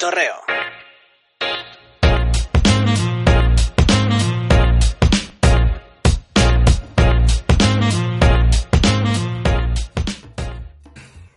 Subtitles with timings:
[0.00, 0.34] Pitorreo.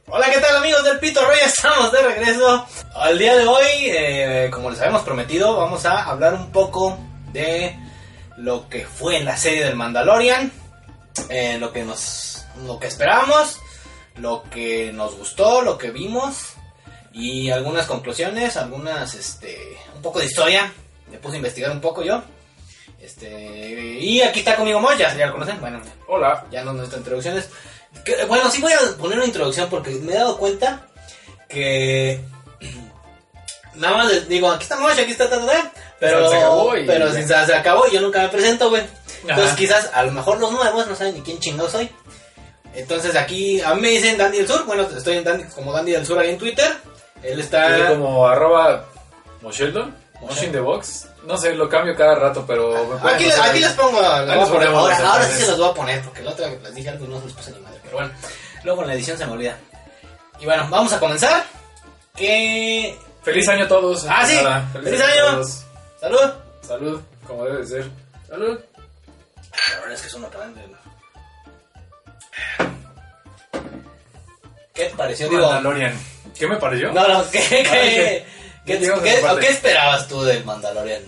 [0.07, 1.35] Hola, ¿qué tal amigos del Pitorreo?
[1.41, 2.65] Ya estamos de regreso.
[2.95, 6.97] Al día de hoy, eh, como les habíamos prometido, vamos a hablar un poco
[7.33, 7.77] de
[8.37, 10.53] lo que fue en la serie del Mandalorian,
[11.27, 13.59] eh, lo que nos, lo que esperábamos,
[14.15, 16.52] lo que nos gustó, lo que vimos
[17.13, 20.73] y algunas conclusiones, algunas, este, un poco de historia.
[21.11, 22.23] Me puse a investigar un poco yo.
[22.99, 23.29] Este,
[23.99, 25.59] y aquí está conmigo Moya, ya lo conocen.
[25.59, 26.45] Bueno, Hola.
[26.51, 27.49] ya no necesito introducciones.
[28.05, 30.87] Que- bueno, sí voy a poner una introducción porque me he dado cuenta
[31.49, 32.19] que
[33.75, 36.77] nada más les digo, aquí está Moya, aquí está ta, ta, ta, pero Se acabó
[36.77, 38.83] y pero si se, se acabó yo nunca me presento, güey.
[39.21, 39.55] Entonces Ajá.
[39.55, 41.89] quizás a lo mejor los nuevos no saben ni quién chingado soy.
[42.73, 45.91] Entonces aquí a mí me dicen Dandy del Sur, bueno, estoy en Dandy, como Dandy
[45.91, 46.73] del Sur ahí en Twitter.
[47.23, 48.85] Él está Yo como arroba
[49.41, 49.95] Mosheldon.
[50.21, 51.07] Mosh in the Box.
[51.25, 52.97] No sé, lo cambio cada rato, pero...
[53.03, 56.01] Aquí, aquí les pongo, poner- ponemos ahora, los ahora sí se los voy a poner,
[56.01, 57.95] porque la otra que les dije algo y no se los puse ni madre, pero
[57.97, 58.11] bueno,
[58.63, 59.57] luego en la edición se me olvida.
[60.39, 61.43] Y bueno, vamos a comenzar.
[62.15, 62.97] Que...
[63.21, 64.05] Feliz año a todos.
[64.09, 64.35] Ah, sí.
[64.35, 65.43] Nada, Feliz año.
[65.99, 66.33] ¡Salud!
[66.61, 67.89] Salud, como debe de ser.
[68.27, 68.59] Salud.
[69.71, 70.61] La verdad es que es grande.
[74.73, 75.29] ¿Qué te pareció?
[75.29, 75.97] Digo, Mandalorian.
[76.37, 76.91] ¿Qué me pareció?
[76.91, 78.25] no, no, ¿qué, qué,
[78.65, 78.79] ¿qué?
[79.39, 81.01] qué, esperabas tú del Mandalorian?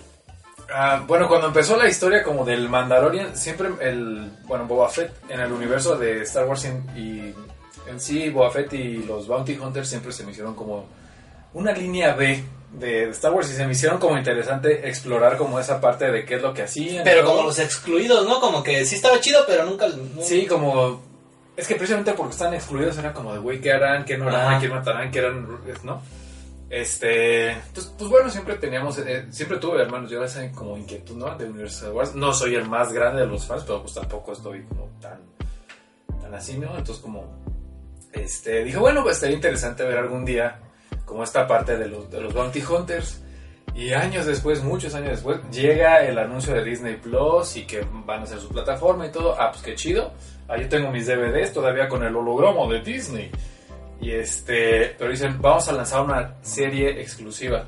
[0.74, 5.40] Ah, bueno, cuando empezó la historia como del Mandalorian, siempre el, bueno, Boba Fett en
[5.40, 7.34] el universo de Star Wars en- y
[7.90, 10.88] en sí Boba Fett y los Bounty Hunters siempre se me hicieron como
[11.54, 12.44] una línea B
[12.74, 16.36] de Star Wars y se me hicieron como interesante explorar como esa parte de qué
[16.36, 17.04] es lo que hacían.
[17.04, 18.42] Pero como los excluidos, ¿no?
[18.42, 19.88] Como que sí estaba chido, pero nunca...
[20.22, 21.05] Sí, como...
[21.58, 24.04] Es que precisamente porque están excluidos era como de, güey, ¿qué harán?
[24.04, 24.48] ¿Qué no harán?
[24.48, 24.60] Ajá.
[24.60, 25.12] ¿Quién matarán?
[25.12, 25.48] ¿Qué harán?
[25.84, 26.02] ¿No?
[26.70, 27.52] Este...
[27.52, 28.98] Entonces, pues bueno, siempre teníamos...
[28.98, 31.38] eh, siempre tuve, hermanos, yo esa como inquietud, ¿no?
[31.38, 32.14] De Star Wars.
[32.16, 35.22] No soy el más grande de los fans, pero pues tampoco estoy como tan...
[36.22, 36.78] Tan así, ¿no?
[36.78, 37.42] Entonces como...
[38.12, 38.64] Este...
[38.66, 40.60] Dije, bueno, pues estaría interesante ver algún día
[41.06, 43.22] como esta parte de los, de los Bounty Hunters.
[43.74, 48.22] Y años después, muchos años después, llega el anuncio de Disney Plus y que van
[48.22, 49.40] a hacer su plataforma y todo.
[49.40, 50.14] Ah, pues qué chido.
[50.48, 53.32] Ah, yo tengo mis DVDs todavía con el hologramo de Disney.
[54.02, 57.66] Y este, pero dicen, vamos a lanzar una serie exclusiva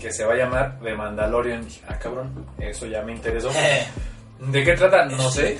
[0.00, 1.64] que se va a llamar The Mandalorian.
[1.64, 3.50] Dije, ah, cabrón, eso ya me interesó.
[4.40, 5.06] ¿De qué trata?
[5.06, 5.56] No sé.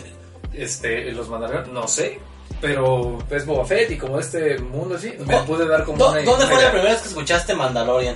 [0.53, 2.19] Este, los Mandalorian, no sé.
[2.61, 6.11] Pero es Boba Fett y como este mundo así, me ¿Dó- pude dar como ¿Dó-
[6.13, 8.15] una ¿Dónde fue la primera vez que escuchaste Mandalorian?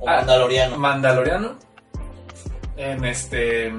[0.00, 0.78] O Ah, Mandaloriano.
[0.78, 1.56] Mandaloriano.
[2.76, 3.72] En este.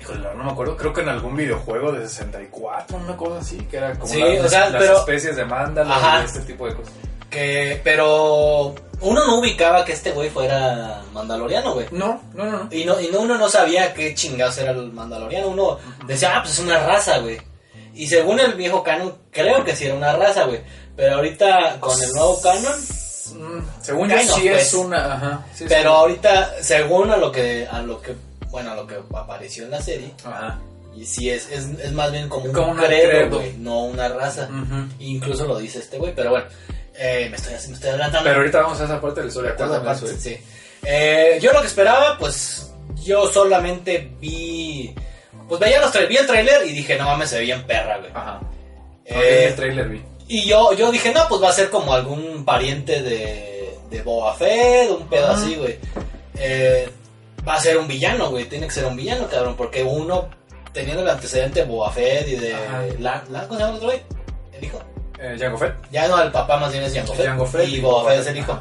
[0.00, 0.76] Híjole, no me acuerdo.
[0.76, 4.46] Creo que en algún videojuego de 64, una cosa así, que era como Sí, las,
[4.46, 6.22] o sea, las pero- especies de Mandalor Ajá.
[6.22, 6.92] y este tipo de cosas.
[7.30, 11.86] Que, pero uno no ubicaba que este güey fuera mandaloriano, güey.
[11.92, 12.68] No, no, no.
[12.70, 15.48] Y, no, y no, uno no sabía qué chingados era el mandaloriano.
[15.48, 17.40] Uno decía, ah, pues es una raza, güey.
[17.94, 20.60] Y según el viejo canon, creo que sí era una raza, güey.
[20.94, 22.74] Pero ahorita con el nuevo canon,
[23.34, 24.74] Mm, según yo, sí es pues.
[24.74, 25.14] una.
[25.14, 25.46] Ajá.
[25.54, 28.14] sí es pero ahorita, según a lo que, a lo que,
[28.52, 30.60] bueno, lo que apareció en la serie, Ajá.
[30.94, 34.08] y sí es, es, es más bien como un Como un credo, güey, no una
[34.08, 34.48] raza.
[34.48, 34.88] Ujú.
[35.00, 36.46] Incluso lo dice este güey, pero bueno,
[36.94, 38.28] eh, me estoy, me estoy adelantando.
[38.28, 39.56] Pero ahorita vamos a esa parte de la historia.
[39.56, 40.38] Parte, sí.
[40.84, 42.70] Eh, yo lo que esperaba, pues
[43.02, 44.94] yo solamente vi,
[45.48, 48.10] pues veía los vi el trailer y dije, no mames, se ve bien perra, güey.
[48.12, 48.40] Ajá.
[49.06, 50.02] Eh, el trailer vi.
[50.28, 54.34] y yo, yo dije, no, pues va a ser como algún pariente de, de Boba
[54.34, 55.78] Fett, un pedo así, güey.
[56.38, 56.88] Eh,
[57.46, 60.28] va a ser un villano, güey, tiene que ser un villano, cabrón, porque uno,
[60.72, 62.54] teniendo el antecedente de Boba Fett y de...
[62.54, 62.82] Ajá.
[62.98, 64.02] La, la- ¿Cómo se llama el otro güey?
[64.52, 64.78] ¿El hijo?
[65.20, 65.74] Eh, Jango Fett.
[65.90, 67.26] Ya no, el papá más bien es Jango Fett.
[67.26, 68.58] Jango Fett y y Boba Fett es el hijo.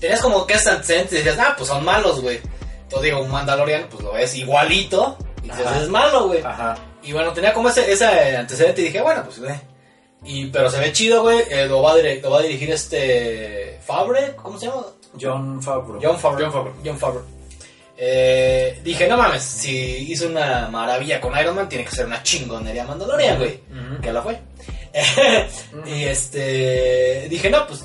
[0.00, 2.40] Tenías como que ese antecedente y decías, ah, pues son malos, güey.
[2.82, 5.18] Entonces digo, un Mandaloriano, pues lo ves igualito.
[5.42, 5.80] Y dices, Ajá.
[5.82, 6.40] es malo, güey.
[6.42, 6.76] Ajá.
[7.02, 9.60] Y bueno, tenía como ese, ese antecedente y dije, bueno, pues ve.
[10.24, 11.40] Y, pero se ve chido, güey.
[11.50, 13.78] eh, lo, va a dirigir, lo va a dirigir este.
[13.84, 14.82] Fabre, ¿cómo se llama?
[15.20, 16.00] John Favreau.
[16.02, 16.50] John Favreau.
[16.50, 16.74] John Favreau.
[16.84, 17.24] John Favreau.
[18.00, 19.72] Eh, dije, no mames, si
[20.12, 23.60] hizo una maravilla con Iron Man, tiene que ser una chingonería Mandalorian, güey.
[24.00, 24.40] Que la fue.
[25.86, 27.26] y este.
[27.28, 27.84] Dije, no, pues.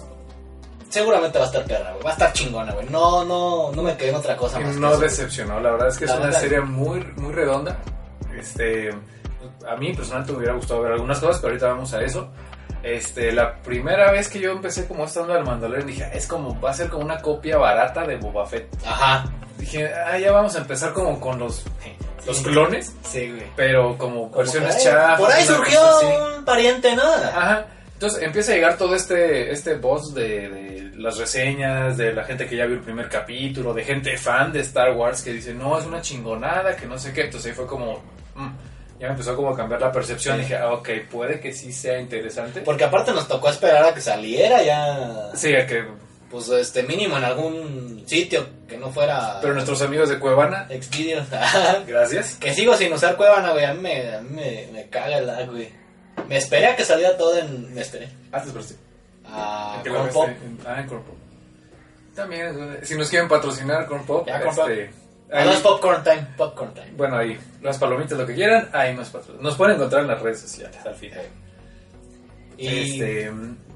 [0.89, 2.04] Seguramente va a estar perra, güey.
[2.04, 2.88] Va a estar chingona, güey.
[2.89, 4.75] No, no, no me quedé en otra cosa más.
[4.75, 7.80] que no eso, decepcionó, la verdad es que La es una serie muy, muy redonda.
[8.38, 8.92] Este,
[9.68, 12.30] a mí personalmente me hubiera gustado ver algunas cosas, pero ahorita vamos a eso.
[12.83, 16.27] Este, la primera vez que yo empecé como esta onda del Mandalorian, dije, "Ah, es
[16.27, 18.68] como, va a ser como una copia barata de Boba Fett.
[18.85, 19.25] Ajá.
[19.57, 21.63] Dije, ah, ya vamos a empezar como con los,
[22.27, 23.44] los clones, Sí, güey.
[23.56, 25.19] pero como, Como versiones por ahí- chafas.
[25.19, 25.80] Por ahí surgió
[26.38, 27.03] un pariente, ¿no?
[27.03, 27.68] Ajá.
[27.94, 32.45] Entonces empieza a llegar todo este, este boss de, de las reseñas, de la gente
[32.47, 35.79] que ya vio el primer capítulo, de gente fan de Star Wars que dice, no,
[35.79, 37.21] es una chingonada, que no sé qué.
[37.25, 38.03] Entonces ahí fue como,
[38.36, 38.50] mm,
[39.03, 40.38] ya me empezó como a cambiar la percepción.
[40.38, 40.41] Sí.
[40.44, 42.61] Dije, ah, ok, puede que sí sea interesante.
[42.61, 45.29] Porque aparte nos tocó esperar a que saliera ya.
[45.35, 45.83] Sí, a que,
[46.31, 49.39] Pues este mínimo en algún sitio que no fuera.
[49.41, 51.25] pero nuestros amigos de Cuevana, Expedia.
[51.88, 52.35] gracias.
[52.35, 53.65] que sigo sin usar Cuevana, güey.
[53.65, 55.69] A mí me, a mí me, me caga el lag, güey.
[56.29, 57.73] Me esperé a que saliera todo en.
[57.73, 58.07] Me esperé.
[58.31, 58.75] Antes, pero sí.
[59.25, 61.15] En en- Ah, en Corn Pop.
[62.15, 66.28] También, si nos quieren patrocinar Corn Pop, Ya, este, Ah, ahí- no es Popcorn Time.
[66.38, 66.92] Popcorn Time.
[66.96, 69.42] Bueno, ahí, las palomitas, lo que quieran, ahí nos patrocinan.
[69.44, 71.22] Nos pueden encontrar en las redes sociales al final.
[72.58, 72.68] Y.
[73.02, 73.31] Este,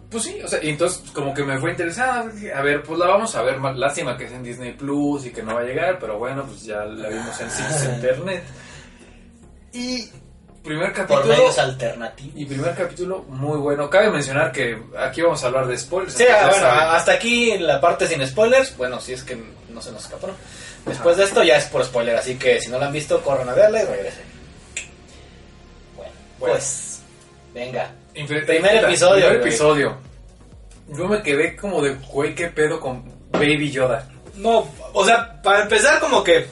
[0.10, 2.32] pues sí, o sea, y entonces como que me fue interesada.
[2.56, 3.58] A ver, pues la vamos a ver.
[3.60, 6.44] más Lástima que es en Disney Plus y que no va a llegar, pero bueno,
[6.46, 8.44] pues ya la vimos en Six Internet.
[9.74, 10.10] Y
[10.64, 11.28] primer por capítulo.
[11.36, 12.34] medios alternativos.
[12.36, 13.90] Y primer capítulo muy bueno.
[13.90, 16.14] Cabe mencionar que aquí vamos a hablar de spoilers.
[16.14, 18.78] Sí, entonces ah, bueno, hasta aquí la parte sin spoilers.
[18.78, 19.38] Bueno, si es que
[19.78, 20.36] no se nos escaparon.
[20.86, 23.48] Después de esto ya es por spoiler, así que si no la han visto, corran
[23.50, 24.24] a verla y regresen.
[25.96, 26.54] Bueno, Bueno.
[26.56, 27.00] pues,
[27.54, 27.92] venga.
[28.16, 29.50] Infe- primer Puta, episodio, Primer güey.
[29.50, 29.98] episodio.
[30.90, 34.08] Yo me quedé como de, güey, qué pedo con Baby Yoda.
[34.36, 36.48] No, o sea, para empezar como que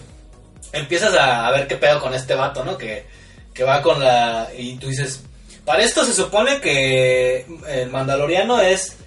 [0.74, 2.78] empiezas a, a ver qué pedo con este vato, ¿no?
[2.78, 3.06] Que,
[3.54, 4.50] que va con la...
[4.58, 5.22] Y tú dices,
[5.64, 8.98] para esto se supone que el Mandaloriano es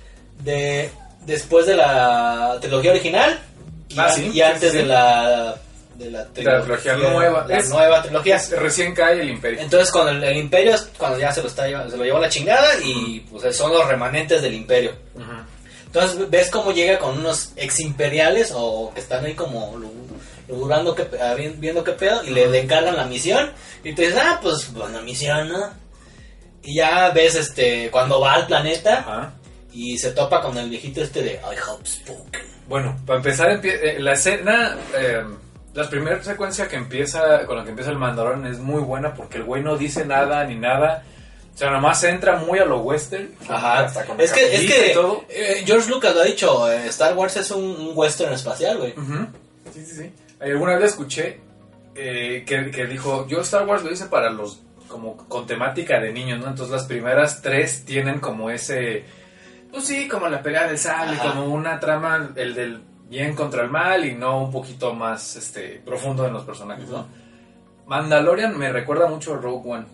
[0.41, 0.91] de
[1.27, 3.39] después de la trilogía original
[3.89, 5.57] y, Ah, sí, y antes sí, de la...
[5.97, 6.27] De la
[6.63, 7.45] trilogía nueva.
[7.49, 8.41] La Es- nueva trilogía.
[8.57, 9.61] Recién cae el Imperio.
[9.61, 12.29] Entonces con el, el imperio es cuando ya se lo, está, se lo llevó la
[12.29, 14.93] chingada y pues son los remanentes del imperio.
[15.87, 19.77] Entonces ves cómo llega con unos ex imperiales o que están ahí como
[20.95, 23.51] qué pe- ah, vi- viendo qué pedo y le, le encargan la misión
[23.83, 25.71] y tú dices, ah, pues buena misión, ¿no?
[26.63, 29.33] Y ya ves este cuando va al planeta
[29.73, 32.58] y se topa con el viejito este de I have spoken.
[32.69, 35.25] Bueno, para empezar, eh, la escena, eh,
[35.75, 39.39] la primera secuencia que empieza, con la que empieza el Mandalorian es muy buena porque
[39.39, 41.03] el güey no dice nada ni nada.
[41.55, 43.31] O sea, nomás entra muy a lo western.
[43.49, 45.25] hasta con la Es que, es que todo.
[45.29, 48.93] eh, George Lucas lo ha dicho, eh, Star Wars es un, un western espacial, güey.
[48.93, 49.27] Ujú.
[49.75, 50.13] Sí, sí, sí.
[50.41, 51.41] Alguna vez escuché
[51.97, 56.13] eh, que, que dijo, yo Star Wars lo hice para los, como con temática de
[56.13, 56.47] niños, ¿no?
[56.49, 59.05] Entonces las primeras tres tienen como ese,
[59.71, 61.31] pues sí, como la pelea del sable, Ajá.
[61.31, 65.81] como una trama, el del bien contra el mal y no un poquito más este
[65.85, 67.07] profundo en los personajes, ¿no?
[67.87, 69.87] Mandalorian me recuerda mucho a Rogue One.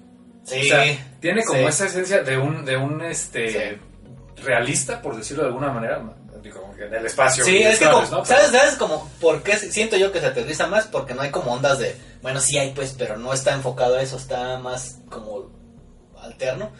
[0.44, 0.60] Sí.
[0.60, 0.84] O sea,
[1.20, 1.64] tiene como sí.
[1.66, 4.42] esa esencia de un, de un este Sí.
[4.44, 6.02] realista, por decirlo de alguna manera,
[6.42, 7.44] digo, que del espacio.
[7.44, 8.24] Sí, es que como, ¿no?
[8.24, 10.86] ¿sabes, ¿sabes como por qué siento yo que se aterriza más?
[10.86, 14.02] Porque no hay como ondas de, bueno, sí hay pues, pero no está enfocado a
[14.02, 15.50] eso, está más como
[16.24, 16.70] alterno,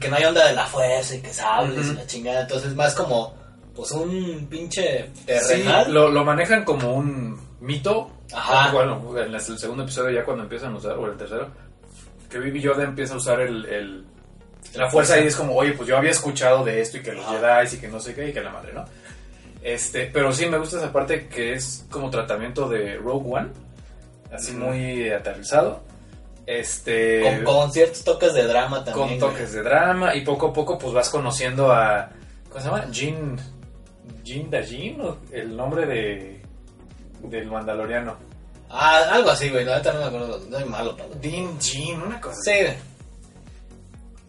[0.00, 2.94] que no hay onda de la fuerza y que sables y la chingada, entonces más
[2.94, 3.34] como,
[3.74, 5.92] pues un pinche Sí, terrenal.
[5.92, 8.10] lo, lo manejan como un mito.
[8.32, 8.72] Ajá.
[8.72, 11.48] Bueno, en el segundo episodio ya cuando empiezan a usar, o el tercero,
[12.30, 14.04] que Baby Yoda empieza a usar el, el-
[14.74, 17.24] la fuerza y es como, oye, pues yo había escuchado de esto y que los.
[17.26, 18.84] Jedi y que no sé qué y que la madre, ¿no?
[19.62, 23.48] Este, pero sí me gusta esa parte que es como tratamiento de Rogue One,
[24.32, 25.82] así muy aterrizado.
[26.46, 29.18] Este, con, con ciertos toques de drama con también.
[29.20, 32.10] toques de drama y poco a poco pues vas conociendo a
[32.50, 32.86] ¿cómo se llama?
[32.92, 33.36] Jin
[34.24, 34.98] Jin Dajin
[35.32, 36.42] el nombre de
[37.22, 38.16] del mandaloriano.
[38.68, 40.94] Ah, algo así, güey, la neta no me acuerdo, no hay malo.
[40.96, 42.36] para- Din Jin una cosa.
[42.44, 42.52] Sí.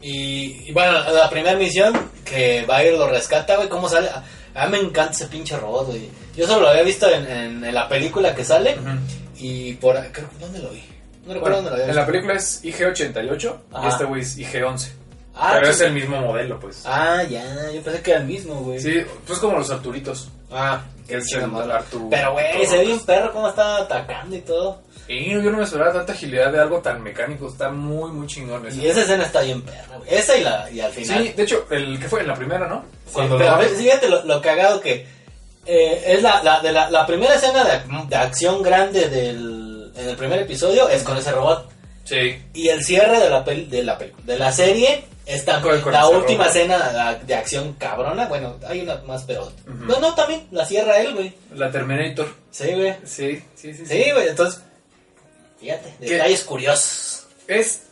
[0.02, 1.94] Y, y bueno, la primera misión
[2.24, 4.10] que Bayer lo rescata, güey, ¿cómo sale?
[4.10, 6.10] A, a mí me encanta ese pinche robot, güey.
[6.36, 8.78] Yo solo lo había visto en, en- en la película que sale
[9.38, 9.96] y por...
[10.12, 10.84] Creo, ¿Dónde lo vi?
[11.26, 14.38] No recuerdo Bueno, dónde lo había en la película es IG-88 y este güey es
[14.38, 14.90] IG-11
[15.38, 18.56] Ah, pero es el mismo modelo pues Ah, ya, yo pensé que era el mismo,
[18.62, 18.80] güey.
[18.80, 21.74] sí pues como los Arturitos Ah, que es el madre.
[21.74, 22.70] Artu Pero, güey, Arturo.
[22.70, 24.82] se ve un perro cómo está atacando y todo.
[25.10, 28.66] y yo no me esperaba tanta agilidad de algo tan mecánico está muy muy chingón.
[28.72, 30.14] Y esa escena está bien perra, güey.
[30.14, 31.24] Esa y, la, y al final.
[31.24, 32.86] sí de hecho el que fue en la primera ¿no?
[33.08, 35.06] Sí, cuando pero lo a ver, fíjate lo, lo cagado que
[35.66, 39.55] eh, es la, la, de la, la primera escena de, de acción grande del,
[39.96, 41.70] en el primer episodio es con ese robot.
[42.04, 45.82] sí Y el cierre de la, peli- de, la, peli- de la serie Esta, Con-
[45.82, 46.56] con la última robot.
[46.56, 49.52] escena de acción cabrona, bueno, hay una más, pero...
[49.66, 51.34] No, no, también la cierra él, güey.
[51.56, 52.28] La Terminator.
[52.52, 52.96] Sí, güey.
[53.06, 53.86] Sí, sí, sí.
[53.88, 54.62] Sí, güey, entonces...
[55.60, 56.10] Fíjate, ¿Qué?
[56.14, 57.26] detalles curiosos.
[57.48, 57.84] Es,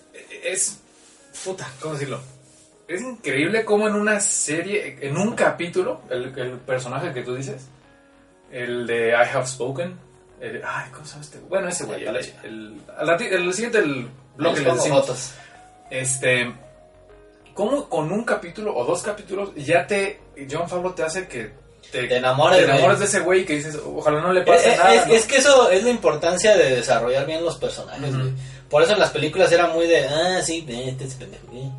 [0.44, 0.78] es,
[1.44, 2.20] puta, ¿cómo decirlo?
[2.88, 7.64] Es increíble cómo en una serie, en un capítulo, el, el personaje que tú dices,
[8.52, 9.98] el de I Have Spoken,
[10.44, 11.40] el- ay, ¿cómo llama este?
[11.50, 15.00] Bueno, ese güey, el, el, al rati- el siguiente, el bloque Les decimos.
[15.02, 15.32] fotos.
[15.90, 16.54] Este,
[17.54, 20.20] cómo con un capítulo o dos capítulos ya te,
[20.50, 21.52] John Favreau te hace que
[21.92, 23.00] te, Te enamores, te enamores güey.
[23.00, 24.96] de ese güey y que dices, ojalá no le Es, pase es- nada.
[24.96, 25.14] es- ¿no?
[25.14, 28.32] es que eso es la importancia de desarrollar bien los personajes, güey.
[28.70, 31.70] Por eso en las películas era muy de, ah, sí, vete ese pendejo, güey.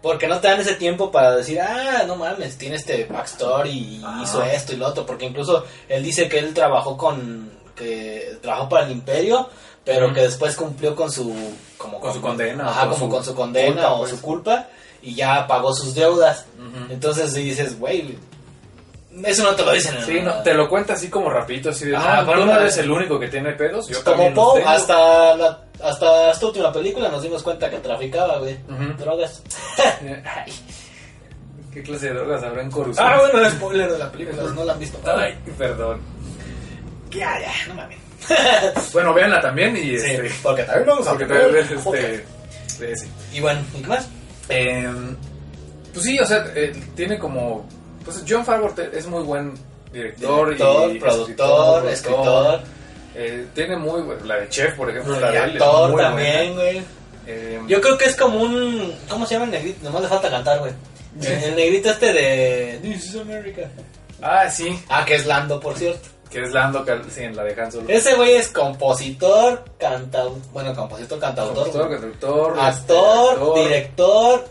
[0.00, 4.02] Porque no te dan ese tiempo para decir, ah, no mames, tiene este backstory y
[4.22, 5.04] hizo esto y lo otro.
[5.04, 9.48] Porque incluso él dice que él trabajó con, que trabajó para el imperio,
[9.84, 11.34] pero que después cumplió con su,
[11.76, 14.10] como Con su condena, Ajá, como su con su condena culpa, o pues.
[14.10, 14.66] su culpa
[15.02, 16.46] y ya pagó sus deudas.
[16.90, 18.18] Entonces si dices, güey,
[19.24, 21.86] eso no te lo dicen en Sí, no, te lo cuenta así como rapidito, así
[21.86, 26.30] de, Ajá, no, eres el único que tiene pedos, yo Como Poe, hasta, la, hasta
[26.30, 28.58] esta última película nos dimos cuenta que traficaba, güey.
[28.98, 29.42] Drogas.
[31.72, 33.08] ¿Qué clase de drogas habrá en Coruscant?
[33.08, 34.98] Ah, bueno, spoiler de la película, no la han visto.
[35.04, 36.00] Ay, perdón.
[37.10, 37.98] Ya, ya, no mames.
[38.92, 40.30] Bueno, véanla también y Sí, este...
[40.42, 42.24] porque también vamos a Porque también este...
[43.32, 44.08] Y bueno, ¿y qué más?
[44.48, 44.88] Eh,
[45.92, 47.66] pues sí, o sea, eh, tiene como...
[48.04, 49.54] Pues John Favreau es muy buen
[49.92, 52.60] director, Director, y productor, escritor.
[53.14, 54.02] Eh, tiene muy...
[54.24, 56.82] La de Chef, por ejemplo, la de actor también, güey.
[57.26, 58.92] Eh, Yo creo que es como un.
[59.08, 59.84] ¿Cómo se llama el negrito?
[59.84, 60.72] Nomás le falta cantar, güey.
[61.22, 62.78] El negrito este de.
[62.82, 63.68] This is America.
[64.22, 66.08] Ah, sí, Ah, que es Lando, por cierto.
[66.30, 67.88] Que es Lando, sí, en la de Han Solo.
[67.88, 70.38] Ese güey es compositor, cantautor.
[70.52, 71.54] Bueno, compositor, cantautor.
[71.70, 73.58] Compositor, conductor, actor, este, actor.
[73.58, 74.44] director.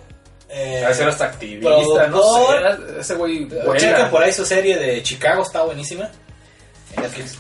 [0.52, 2.46] Eh, A ser hasta activista, no sé.
[2.56, 3.00] productor.
[3.00, 3.48] Ese güey.
[3.78, 6.10] Chequen por ahí su serie de Chicago, está buenísima.
[6.96, 7.38] En Netflix.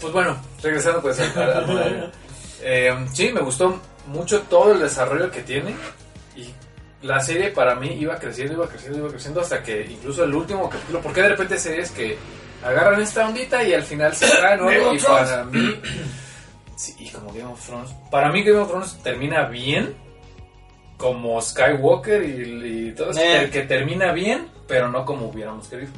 [0.00, 2.12] Pues bueno, regresando pues al.
[2.60, 5.74] Eh, sí, me gustó mucho todo el desarrollo que tiene.
[7.02, 10.68] La serie para mí iba creciendo, iba creciendo, iba creciendo hasta que incluso el último
[10.68, 11.00] capítulo.
[11.00, 12.18] Porque de repente series que
[12.64, 15.80] agarran esta ondita y al final se traen, of Y para mí.
[16.76, 17.90] Sí, y como Game of Thrones.
[18.08, 19.96] Para mí Game of Thrones termina bien.
[20.96, 23.20] Como Skywalker y, y todo eso.
[23.20, 23.42] Eh.
[23.46, 25.90] Que, que termina bien, pero no como hubiéramos querido.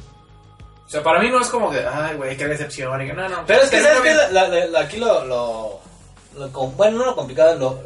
[0.85, 2.99] O sea, para mí no es como que, ay, güey, qué decepción.
[3.01, 4.15] Y que, no, no, Pero es que, ¿sabes.
[4.31, 5.79] La- la- la- aquí lo, lo,
[6.75, 7.57] Bueno, no lo complicado.
[7.57, 7.79] Lo,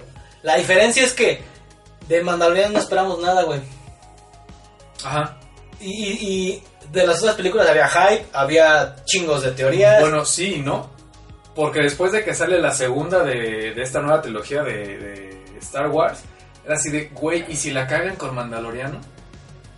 [0.43, 1.41] la diferencia es que
[2.07, 3.61] de Mandalorian no esperamos nada, güey.
[5.03, 5.37] Ajá.
[5.79, 10.01] Y, de las otras películas había hype, había chingos de teorías.
[10.01, 10.89] Bueno, sí y no.
[11.55, 15.87] Porque después de que sale la segunda de, de esta nueva trilogía de, de Star
[15.89, 16.19] Wars,
[16.65, 18.99] era así de, güey, ¿y si la cagan con Mandaloriano?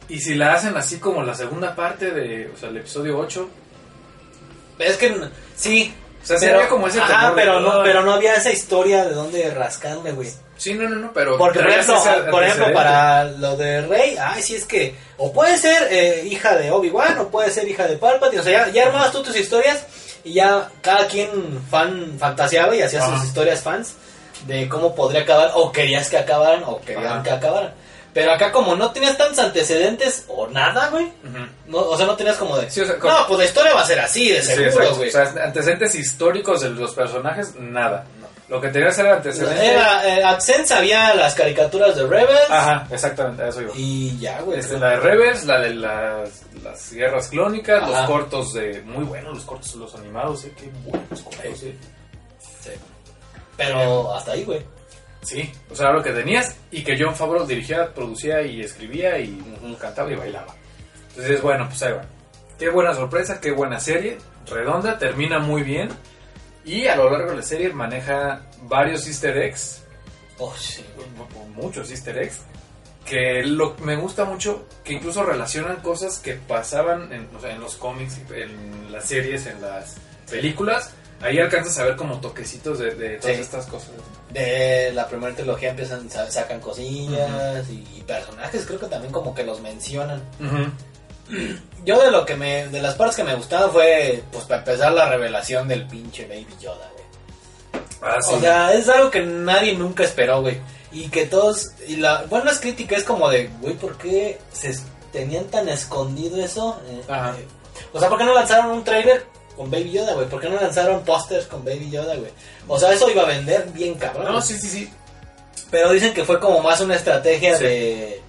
[0.09, 3.49] ¿Y si la hacen así como la segunda parte de, o sea, el episodio 8?
[4.79, 5.13] es que
[5.55, 5.93] sí.
[6.21, 9.05] O sea, sí había como ese ajá, de, pero no, pero no había esa historia
[9.05, 10.29] de dónde rascarle, güey.
[10.57, 11.37] Sí, no, no, no, pero...
[11.37, 12.73] Porque, por ejemplo, ese por ejemplo, antecedente.
[12.73, 17.17] para lo de Rey, ay, sí es que o puede ser eh, hija de Obi-Wan
[17.19, 18.41] o puede ser hija de Palpatine.
[18.41, 19.85] O sea, ya, ya armabas tú tus historias
[20.23, 21.29] y ya cada quien
[21.69, 23.93] fan fantaseaba y hacía sus historias fans
[24.45, 27.23] de cómo podría acabar o querías que acabaran o querían Ajá.
[27.23, 27.73] que acabaran.
[28.13, 31.11] Pero acá como no tenías tantos antecedentes o nada, güey.
[31.67, 32.67] No, o sea, no tenías como de...
[32.71, 35.09] Sí, o sea, como- no, pues la historia va a ser así, de seguro, güey.
[35.09, 38.05] O sea, antecedentes históricos de los personajes, nada.
[38.49, 39.61] Lo que tenías era antecedentes...
[39.61, 43.71] Era, eh, AdSense había las caricaturas de Rebels Ajá, exactamente, a eso iba.
[43.75, 44.59] y ya, güey.
[44.59, 47.91] Este, la de Rebels, la de las, las guerras clónicas, Ajá.
[47.91, 48.81] los cortos de.
[48.83, 50.53] Muy buenos los cortos, los animados, ¿eh?
[50.57, 51.75] Qué buenos cortos, ¿eh?
[52.61, 52.71] Sí.
[53.57, 54.65] Pero hasta ahí, güey.
[55.21, 59.37] Sí, o sea, lo que tenías y que John Favreau dirigía, producía y escribía y
[59.79, 60.55] cantaba y bailaba.
[61.09, 62.05] Entonces, bueno, pues ahí va.
[62.57, 65.89] Qué buena sorpresa, qué buena serie, redonda, termina muy bien
[66.67, 69.81] y a lo largo de la serie maneja varios easter eggs
[70.39, 70.85] Oh, sí,
[71.55, 72.41] muchos easter eggs
[73.05, 77.61] que lo, me gusta mucho que incluso relacionan cosas que pasaban en, o sea, en
[77.61, 79.95] los cómics, en las series, en las
[80.29, 80.91] películas.
[81.21, 83.41] Ahí alcanzas a ver como toquecitos de, de todas Sí.
[83.41, 83.91] estas cosas.
[84.31, 89.43] De la primera trilogía empiezan, sa- sacan cosillas y personajes, creo que también como que
[89.45, 90.21] los mencionan.
[91.83, 94.91] Yo de lo que me, de las partes que me gustaban fue, pues para empezar
[94.93, 97.83] la revelación del pinche Baby Yoda, güey.
[98.01, 98.33] Ah, sí.
[98.33, 100.59] O sea, es algo que nadie nunca esperó, güey.
[100.91, 104.77] Y que todos, y la buena crítica es como de, güey, ¿por qué se
[105.11, 106.79] tenían tan escondido eso?
[106.89, 107.35] Eh, Ajá.
[107.37, 107.45] eh,
[107.93, 110.27] o sea, ¿por qué no lanzaron un trailer con Baby Yoda, güey?
[110.29, 112.31] ¿Por qué no lanzaron pósters con Baby Yoda, güey?
[112.67, 114.31] O sea, eso iba a vender bien cabrón.
[114.31, 114.93] no, sí, sí, sí.
[115.69, 117.63] Pero dicen que fue como más una estrategia Sí.
[117.65, 118.21] de,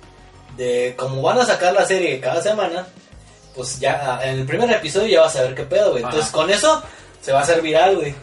[0.58, 2.86] de como van a sacar la serie cada semana,
[3.54, 6.02] pues ya en el primer episodio ya vas a ver qué pedo, güey.
[6.02, 6.82] Entonces con eso
[7.22, 8.14] se va a hacer viral, güey.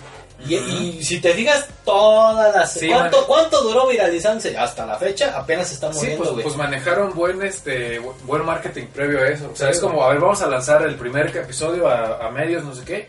[0.48, 2.74] Y, si te fijas, todas las...
[2.74, 3.26] Sí, ¿cuánto.
[3.26, 4.56] ¿Cuánto duró viralizándose?
[4.58, 6.44] Hasta la fecha apenas se está muriendo, pues, güey.
[6.44, 9.50] pues manejaron buen este bu- buen marketing previo a eso.
[9.52, 12.30] O sea, Sí, es como, a ver, vamos a lanzar el primer episodio a, a
[12.32, 13.08] medios, no sé qué.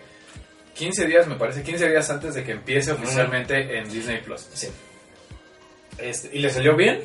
[0.75, 4.47] 15 días, me parece, 15 días antes de que empiece oficialmente en Disney Plus.
[4.55, 4.69] Sí.
[5.99, 7.03] Este, y le salió bien.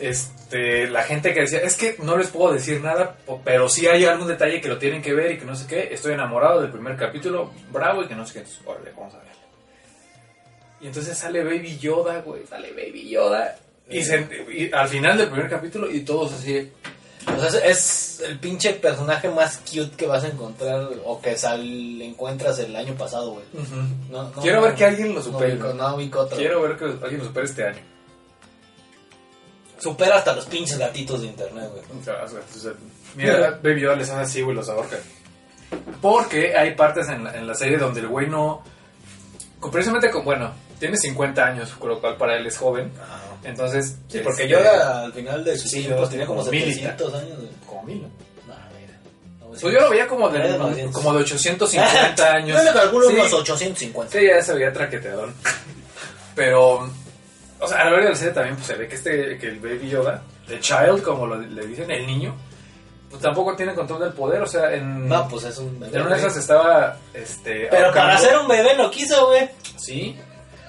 [0.00, 4.04] Este, la gente que decía, es que no les puedo decir nada, pero sí hay
[4.04, 5.88] algún detalle que lo tienen que ver y que no sé qué.
[5.92, 8.38] Estoy enamorado del primer capítulo, bravo y que no sé qué.
[8.40, 9.32] Entonces, órale, vamos a verlo.
[10.80, 13.56] Y entonces sale Baby Yoda, güey, sale Baby Yoda.
[13.90, 16.70] Y, se- y al final del primer capítulo, y todos así,
[17.26, 21.60] O sea, es, el pinche personaje más cute que vas a encontrar o que sal,
[22.00, 23.44] encuentras el año pasado, güey.
[24.10, 25.54] No, no, Quiero ver que alguien lo no supere.
[25.58, 26.36] ubico- No, ubico otro.
[26.38, 27.78] Quiero ver que alguien lo supere este año.
[29.78, 32.00] Supera hasta los pinches gatitos de internet, güey.
[32.00, 32.72] O sea, o sea, o sea,
[33.14, 34.98] mira, Baby Yoda les hace así, güey, los ahorcan.
[36.00, 38.62] Porque hay partes en la, en la serie donde el güey no.
[39.72, 42.90] Precisamente con, bueno, tiene 50 años, con lo cual para él es joven.
[43.44, 43.96] Entonces.
[44.08, 46.74] Sí, porque este, Yoda al final de sus sí, tiempos tenía como como mil y
[46.74, 47.36] 700 años.
[47.38, 47.48] güey.
[47.66, 48.08] Como mil, ¿no?
[49.48, 50.94] Pues yo lo veía como de, Era de 900.
[50.94, 52.58] como de 850 años.
[52.58, 53.14] Yo le calculo Sí.
[53.14, 54.12] unos 850.
[54.18, 55.34] Sí, ya se veía traqueteadón.
[56.34, 56.88] Pero,
[57.60, 59.46] o sea, a la hora de la serie también pues, se ve que este, que
[59.48, 62.34] el Baby Yoda, the child, como lo- le dicen, el niño,
[63.10, 64.42] pues tampoco tiene control del poder.
[64.42, 65.96] O sea, en, No, pues es un bebé.
[65.98, 67.68] en una de esas estaba, este...
[67.70, 69.48] Pero para ser un bebé lo quiso, güey.
[69.76, 70.16] Sí.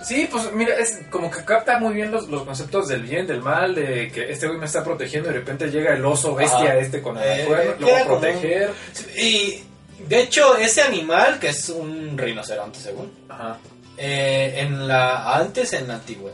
[0.02, 3.42] Sí, pues mira, es como que capta muy bien los, los conceptos del bien, del
[3.42, 6.78] mal, de que este güey me está protegiendo y de repente llega el oso bestia
[6.80, 8.72] este con el Eh, cuerno, lo va a un- proteger.
[9.18, 9.62] Y
[10.08, 13.12] de hecho, ese animal, que es un rinoceronte, según.
[13.28, 13.58] Ajá.
[13.98, 16.32] eh, en la antes en la antigua.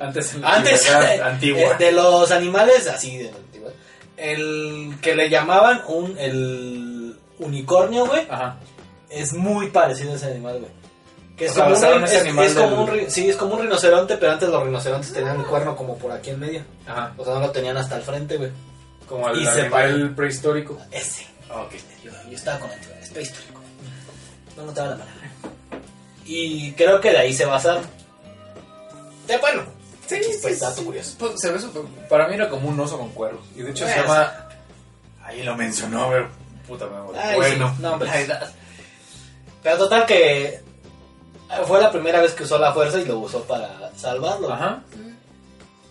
[0.00, 0.54] Antes en la.
[0.54, 0.90] Antes
[1.22, 1.74] antigua.
[1.74, 3.70] de los animales así de antigua.
[4.16, 8.56] El que le llamaban un el unicornio, güey, Ajá.
[9.10, 10.72] es muy parecido a ese animal, güey.
[11.36, 14.32] Que es O sea, como, un, es- como un sí, es como un rinoceronte, pero
[14.32, 16.62] antes los rinocerontes tenían el cuerno como por aquí en medio.
[16.86, 17.12] Ajá.
[17.18, 18.50] O sea, no lo tenían hasta el frente, güey.
[19.06, 20.78] Como el Y se animal prehistórico.
[20.90, 21.26] Ese.
[21.50, 21.74] Ah, ok.
[22.02, 23.60] Yo, yo estaba con antigüedad, es prehistórico.
[24.56, 25.30] No notaba la palabra.
[26.24, 27.84] Y creo que de ahí se basaron.
[29.28, 29.62] De bueno.
[30.06, 30.20] Sí,
[30.60, 31.16] dato curioso.
[31.18, 33.44] Pues, se ve súper- para mí era como un oso con cuernos.
[33.56, 34.06] Y de hecho se Pues.
[34.06, 34.32] llama.
[35.24, 36.28] Ahí lo mencionó, pero.
[36.68, 37.20] Puta memoria.
[37.28, 38.10] Ay, bueno, sí, no, hombre.
[39.62, 40.60] Pero total que
[41.66, 44.52] fue la primera vez que usó la fuerza y lo usó para salvarlo.
[44.52, 44.82] Ajá.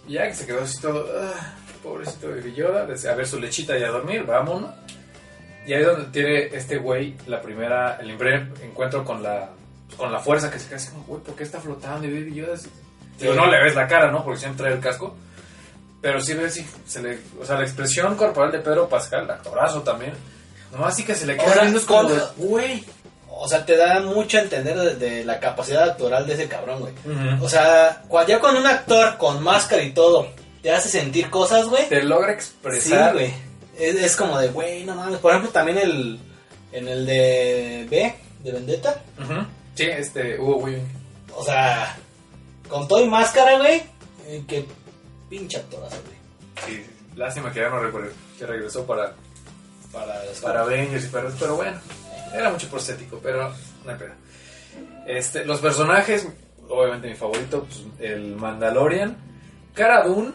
[0.08, 1.06] Y Ya que se quedó así todo.
[1.22, 2.86] ah, pobrecito Baby Yoda.
[2.86, 4.72] desde A ver su lechita y a dormir, vámonos.
[5.68, 9.50] Y ahí es donde tiene este güey la primera, el primer encuentro con la,
[9.98, 12.08] con la fuerza que se queda así como, güey, ¿por qué está flotando?
[12.08, 12.56] Y Baby Yoda.
[13.20, 14.24] Digo, no le ves la cara, ¿no?
[14.24, 15.16] Porque siempre trae el casco.
[16.02, 19.82] Pero sí ves, sí, se le, o sea, la expresión corporal de Pedro Pascal, actorazo
[19.82, 20.14] también.
[20.72, 22.84] Nomás sí que se le queda viendo como de, güey.
[23.38, 26.80] O sea, te da mucho a entender de, de la capacidad actoral de ese cabrón,
[26.82, 26.94] güey.
[27.42, 30.28] O sea, ya con un actor con máscara y todo,
[30.62, 31.90] te hace sentir cosas, güey.
[31.90, 33.14] Te logra Sí, expresar.
[33.14, 33.34] güey.
[33.78, 35.20] Es, es como de, güey, no mames.
[35.20, 36.20] Por ejemplo, también el.
[36.72, 39.02] En el de B, de Vendetta.
[39.76, 40.88] Sí, este, Hugo Weaving.
[41.36, 41.96] O sea,
[42.70, 43.84] con todo y máscara, güey.
[44.28, 44.66] eh, que
[45.30, 46.16] pinche actorazo, güey.
[46.68, 49.14] Sí, lástima que ya no recuerdo que regresó para,
[49.92, 51.78] Para, para Avengers y para pero bueno,
[52.34, 53.54] era mucho prostético, pero
[53.86, 54.14] no hay pedo.
[55.08, 56.28] Este, los personajes,
[56.68, 59.16] obviamente mi favorito, pues, el Mandalorian.
[59.74, 60.32] Cara Dune,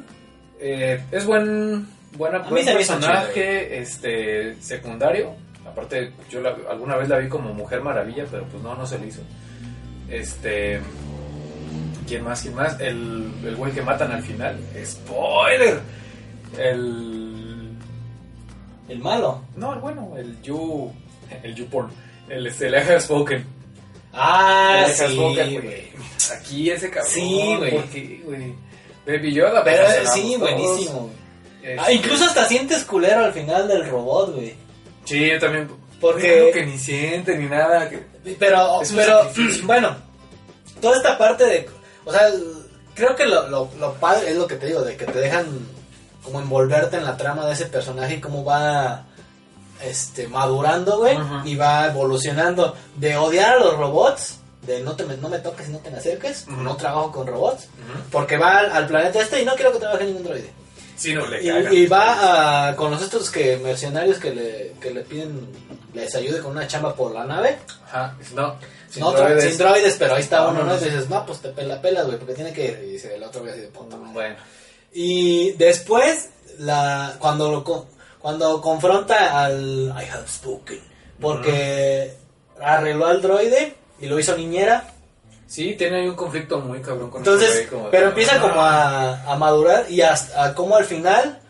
[0.61, 5.35] eh, es buen, buena, buen personaje este, secundario.
[5.66, 8.99] Aparte, yo la- alguna vez la vi como Mujer Maravilla, pero pues no, no se
[8.99, 9.23] le hizo.
[10.09, 10.81] Este.
[12.11, 12.42] ¿Quién más?
[12.42, 12.81] ¿Quién más?
[12.81, 14.59] El, el güey que matan al final.
[14.85, 15.81] ¡Spoiler!
[16.59, 17.70] El.
[18.88, 19.42] El malo.
[19.55, 20.92] No, el bueno, el You.
[21.44, 21.88] El You Porn.
[22.29, 23.44] El, este, el Have Spoken.
[24.12, 25.88] Ah, El sí, Spoken, güey.
[26.37, 27.12] Aquí ese cabrón.
[27.12, 27.70] Sí, güey.
[27.70, 28.55] ¿Por qué, güey?
[29.07, 31.11] Baby Yoda, Pero eh, sí, buenísimo.
[31.62, 34.55] Este, Ah, incluso hasta sientes culero al final del robot, güey.
[35.05, 35.68] Sí, yo también.
[36.01, 37.88] Porque- que ni siente ni nada.
[37.88, 38.03] que-
[38.38, 39.66] Pero, pero, sacrificio.
[39.66, 39.96] bueno,
[40.81, 41.68] toda esta parte de,
[42.05, 42.29] o sea,
[42.95, 45.47] creo que lo, lo, lo padre es lo que te digo, de que te dejan
[46.23, 49.05] como envolverte en la trama de ese personaje y cómo va,
[49.83, 52.77] este, madurando, güey, y va evolucionando.
[52.97, 55.91] De odiar a los robots, de no, te me, no me toques y no te
[55.91, 57.69] me acerques, no trabajo con robots,
[58.11, 60.53] porque va al, al planeta este y no quiero que trabaje ningún droide.
[60.97, 64.91] Sí, no le Y, y va a, con los estos que mercenarios que le, que
[64.91, 65.49] le piden
[65.94, 67.59] les ayude con una chamba por la nave.
[67.87, 68.57] Ajá, no,
[68.90, 69.44] sin no, droides.
[69.44, 72.18] sin droides, pero ahí está No, uno, no, dices, no, pues te pela, pelas, güey,
[72.18, 72.81] porque tiene que ir.
[72.85, 74.12] Y dice el otro güey así de puta madre.
[74.12, 74.37] Bueno,
[74.92, 77.87] Y después, la, cuando, lo
[78.20, 80.81] cuando confronta al I have spoken,
[81.20, 82.14] porque
[82.61, 84.85] arregló al droide y lo hizo niñera.
[85.46, 88.61] sí, tiene ahí un conflicto muy cabrón con Entonces, este como de- pero empieza como
[88.61, 91.40] a, a madurar y hasta a como al final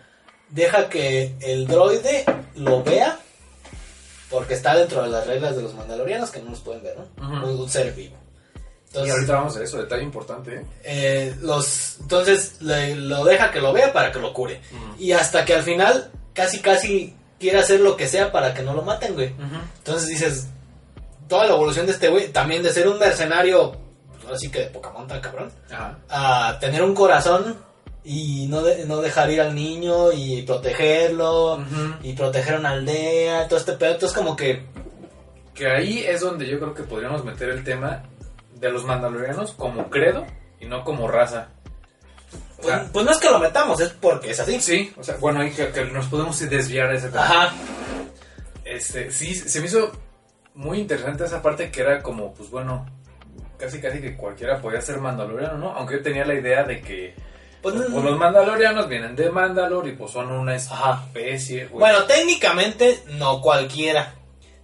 [0.49, 2.25] deja que el droide
[2.57, 3.19] lo vea.
[4.31, 7.25] Porque está dentro de las reglas de los mandalorianos que no los pueden ver, ¿no?
[7.25, 7.47] Ujú.
[7.53, 8.17] Un- un ser vivo.
[8.57, 10.55] Y Entonces, ahorita vamos a eso, detalle importante.
[10.57, 10.65] ¿eh?
[10.85, 14.61] eh, los, entonces le- lo deja que lo vea para que lo cure.
[14.99, 18.75] Y hasta que al final casi casi quiere hacer lo que sea para que no
[18.75, 19.35] lo maten, güey.
[19.79, 20.47] Entonces dices,
[21.29, 23.73] toda la evolución de este güey, también de ser un mercenario,
[24.11, 25.99] pues, ahora sí que de poca monta, cabrón, Ajá.
[26.09, 27.57] a tener un corazón
[28.13, 31.65] y no, de- no dejar ir al niño y protegerlo
[32.03, 33.93] y proteger una aldea, todo este pedo.
[33.93, 34.63] Entonces como que,
[35.55, 38.03] Que ahí es donde yo creo que podríamos meter el tema
[38.55, 40.27] de los mandalorianos como credo
[40.59, 41.49] y no como raza.
[42.59, 44.61] O pues, sea, pues no es que lo metamos, es porque es así.
[44.61, 47.25] sí, o sea, bueno, ahí que, que nos podemos desviar de ese tema.
[47.25, 47.53] Ajá.
[48.65, 49.91] Este, sí, se me hizo
[50.55, 52.87] muy interesante esa parte que era como, pues bueno,
[53.59, 55.73] casi casi que cualquiera podía ser mandaloriano, ¿no?
[55.73, 57.15] Aunque yo tenía la idea de que
[57.63, 61.67] Pues, pues, los mandalorianos vienen de Mandalor y pues son una especie.
[61.67, 61.81] güey.
[61.81, 64.15] Bueno, técnicamente no cualquiera.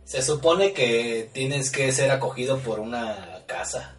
[0.04, 3.96] Se supone que tienes que ser acogido por una casa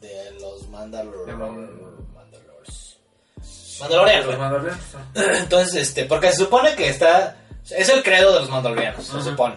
[0.00, 1.26] de, los Mandalor...
[1.26, 1.70] De Man-
[2.14, 2.98] Mandalors.
[3.80, 4.38] Mandalorianos.
[4.38, 4.84] mandalorianos.
[4.94, 5.12] ah.
[5.38, 7.36] Entonces, este, porque se supone que está...
[7.70, 9.54] Es el credo de los mandalorianos, se supone.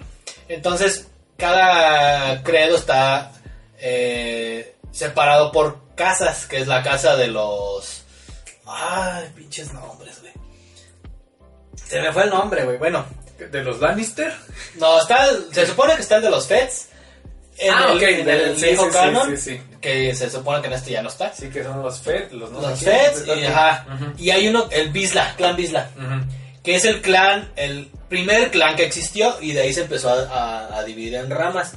[0.48, 1.08] Entonces,
[1.38, 3.32] cada credo está
[3.80, 8.01] eh, separado por casas, que es la casa de los...
[8.74, 10.34] Ay, pinches nombres, güey.
[11.76, 12.78] Se me fue el nombre, güey.
[12.78, 13.06] Bueno,
[13.38, 14.32] ¿De los Lannister?
[14.76, 16.88] no, está, el- se supone que está el de los Feds.
[17.58, 20.68] En ah, el, ok, en el sí, viejo sí, canon, Sí, que se supone que
[20.68, 21.34] en este ya no está.
[21.34, 23.86] Sí, que son los Fed, los no los Feds, y, ajá.
[24.18, 25.90] Y hay uno, el Bisla, clan Bisla,
[26.64, 30.22] que es el clan, el primer clan que existió y de ahí se empezó a,
[30.24, 31.74] a- a dividir en ramas.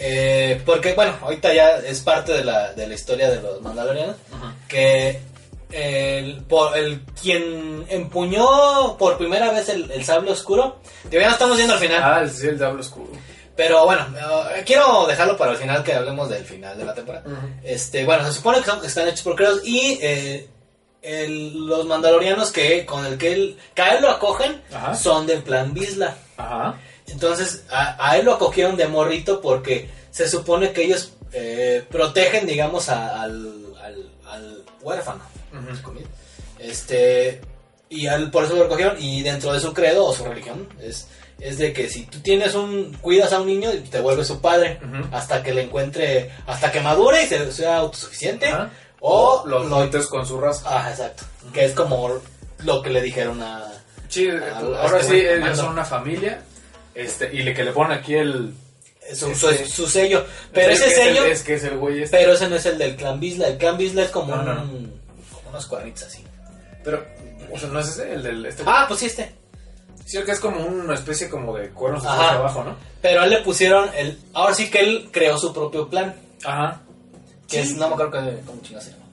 [0.00, 4.16] Eh, porque, bueno, ahorita ya es parte de la, de la historia de los mandalorianos,
[4.68, 5.20] que
[5.70, 10.78] el, por, el quien empuñó por primera vez el, el sable oscuro,
[11.10, 12.02] que ya no estamos viendo al final.
[12.02, 13.10] Ah, sí, el Diablo Oscuro.
[13.56, 14.06] Pero bueno,
[14.54, 17.24] eh, quiero dejarlo para el final que hablemos del final de la temporada.
[17.64, 20.48] Este, bueno, se supone que, son- que están hechos por creos y eh,
[21.02, 24.94] el- los mandalorianos que con el que él, que a él lo acogen Ajá.
[24.94, 26.16] son del clan Bisla.
[26.36, 26.78] Ajá.
[27.08, 32.46] Entonces a, a él lo acogieron de morrito porque se supone que ellos eh, protegen,
[32.46, 35.20] digamos, a- al, al, al huérfano.
[36.58, 37.40] Este,
[37.88, 41.08] y él por eso lo recogieron y dentro de su credo o su religión es,
[41.40, 44.80] es de que si tú tienes un, cuidas a un niño te vuelves su padre
[45.12, 48.52] hasta que le encuentre, hasta que madure y se- sea autosuficiente
[49.00, 50.62] o los lo- con su raza.
[50.66, 51.24] Ah, exacto.
[51.52, 52.10] Que es como
[52.64, 53.72] lo que le dijeron a...
[54.08, 55.56] Sí, Ah, ahora este sí, ellos mando.
[55.56, 56.42] son una familia.
[56.94, 58.52] Este, y le que le ponen aquí el.
[59.14, 60.24] Su, Este- su- su sello.
[60.52, 61.24] Pero es ese que es el- sello...
[61.26, 62.16] es que es el güey este.
[62.16, 63.48] Pero ese no es el del clan Bisla.
[63.48, 64.97] El clan Bisla es como, No, no, un-
[65.48, 66.24] unos cuadritos así.
[66.84, 67.04] Pero,
[67.52, 68.46] o sea, no es ese, el del.
[68.46, 69.34] Este, Ah, pues sí este.
[70.04, 72.76] sí, el que es como una especie como de cuernos hacia abajo, ¿no?
[73.02, 74.18] Pero él le pusieron el...
[74.34, 76.14] Ahora sí que él creó su propio plan.
[76.44, 76.80] Ajá.
[77.48, 77.72] Que Sí.
[77.72, 77.76] es...
[77.76, 79.04] No me acuerdo que, cómo se llama.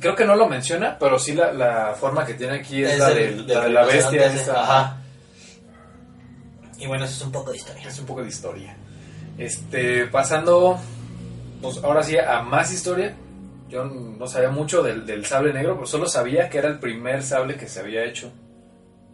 [0.00, 3.08] Creo que no lo menciona, pero sí la, la forma que tiene aquí es, la,
[3.10, 4.26] del- de la bestia.
[4.26, 4.62] esa.
[4.62, 4.96] Ajá.
[6.78, 7.88] Y bueno, eso es un poco de historia.
[7.88, 8.76] Es un poco de historia.
[9.36, 10.78] Este, pasando,
[11.62, 13.14] pues ahora sí a más historia.
[13.68, 17.22] Yo no sabía mucho del, del sable negro, pero solo sabía que era el primer
[17.22, 18.32] sable que se había hecho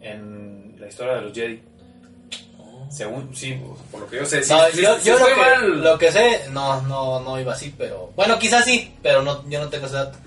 [0.01, 1.61] en la historia de los Jedi.
[2.89, 3.59] Según, sí,
[3.91, 4.43] por lo que yo sé.
[4.43, 5.83] Sí, No, sí, yo, sí yo lo, que, mal.
[5.83, 8.11] lo que sé, no, no, no iba así, pero...
[8.15, 10.17] Bueno, quizás sí, pero no, yo no tengo ese dato.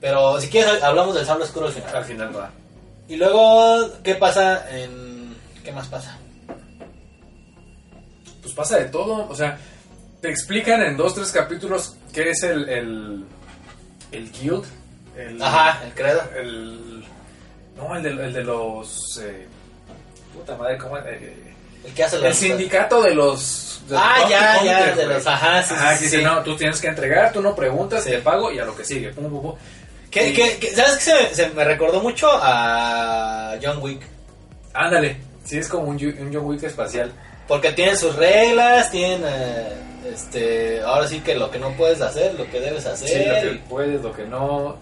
[0.00, 1.96] Pero si quieres, hablamos del sable oscuro al final.
[1.96, 2.50] Al final va.
[3.08, 5.34] Y luego, ¿qué pasa en...
[5.64, 6.16] ¿Qué más pasa?
[8.42, 9.58] Pues pasa de todo, o sea,
[10.20, 13.24] te explican en dos, tres capítulos qué es el, el,
[14.16, 14.64] el guild.
[15.16, 16.22] El, Ajá, el credo.
[16.36, 17.04] El,
[17.76, 19.20] no, el de, el de los...
[19.22, 19.46] eh,
[20.34, 20.98] puta madre, ¿cómo?
[20.98, 22.36] Eh, El que hace el los...
[22.36, 23.82] sindicato de los...
[23.88, 25.06] de los Ah, bounty ya, ya, de güey.
[25.16, 25.26] los...
[25.26, 26.16] Ajá, sí, Ajá, sí, que sí.
[26.16, 28.10] dice, no, tú tienes que entregar, tú no preguntas, Sí.
[28.10, 29.10] te pago y a lo que sigue.
[29.10, 29.54] Pum, pum, pum.
[30.10, 30.32] ¿Qué- Sí.
[30.34, 31.00] qué- qué- ¿Sabes qué?
[31.04, 34.02] Se, me- se me recordó mucho a John Wick.
[34.74, 37.12] Ándale, sí, es como un, un John Wick espacial.
[37.48, 39.22] Porque tienen sus reglas, tienen...
[39.26, 39.72] eh,
[40.12, 43.08] este, ahora sí que lo que no puedes hacer, lo que debes hacer.
[43.08, 44.76] Sí, lo que puedes, lo que no.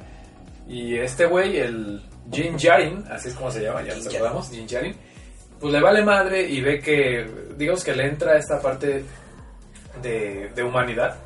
[0.69, 4.69] Y este güey, el Jin Jarin, así es como se llama, ya nos acordamos, Jin
[4.69, 4.97] Jarin,
[5.61, 9.05] pues le vale madre y ve que digamos que le entra esta parte
[10.03, 11.17] de, de humanidad.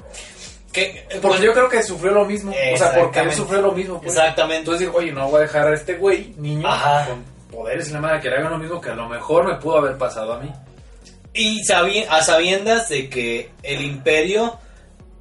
[0.73, 2.53] Que, Porque yo creo que sufrió lo mismo.
[2.53, 4.01] O sea, porque él sufrió lo mismo.
[4.01, 4.15] pues.
[4.15, 4.59] Exactamente.
[4.59, 7.07] Entonces digo, oye, no voy a dejar a este güey, niño, Ajá.
[7.07, 9.55] con poderes y la madre que le hagan lo mismo que a lo mejor me
[9.55, 10.53] pudo haber pasado a mí.
[11.39, 14.59] Y sabi- a sabiendas de que el imperio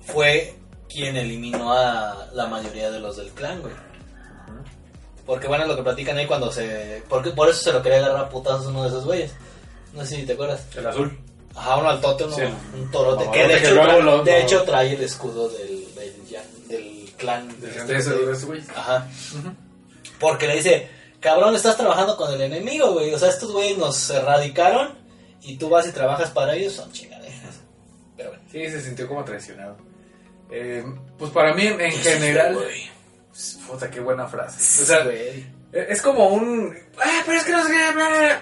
[0.02, 0.56] fue
[0.90, 3.74] quien eliminó a la mayoría de los del clan, güey.
[5.26, 7.04] Porque bueno, lo que platican ahí cuando se...
[7.10, 9.32] Porque por eso se lo quería agarrar a putazos uno de esos güeyes.
[9.94, 10.66] No sé si te acuerdas.
[10.76, 11.20] El azul.
[11.56, 12.42] Ajá, uno al tote, uno, Sí.
[12.76, 13.26] un torote.
[13.26, 16.68] No, que de, que hecho, luego tra- lo- de hecho trae el escudo del, del,
[16.70, 17.60] del clan.
[17.60, 18.62] De este, de ese, de ese güey.
[18.76, 19.08] Ajá.
[20.20, 20.88] Porque le dice,
[21.20, 23.14] cabrón, estás trabajando con el enemigo, güey.
[23.14, 24.90] O sea, estos güeyes nos erradicaron
[25.42, 27.62] y tú vas y trabajas para ellos, son chingaderas.
[28.16, 28.44] Pero bueno.
[28.52, 29.78] Sí, se sintió como traicionado.
[30.52, 30.84] Eh,
[31.18, 32.54] pues para mí, en general.
[32.56, 32.90] Güey.
[33.68, 34.84] Puta, qué buena frase.
[34.84, 35.46] O sea, Güey.
[35.72, 36.76] es como un.
[37.00, 37.94] ¡Ah, pero es que no sé qué!
[37.94, 38.42] bla, bla, bla".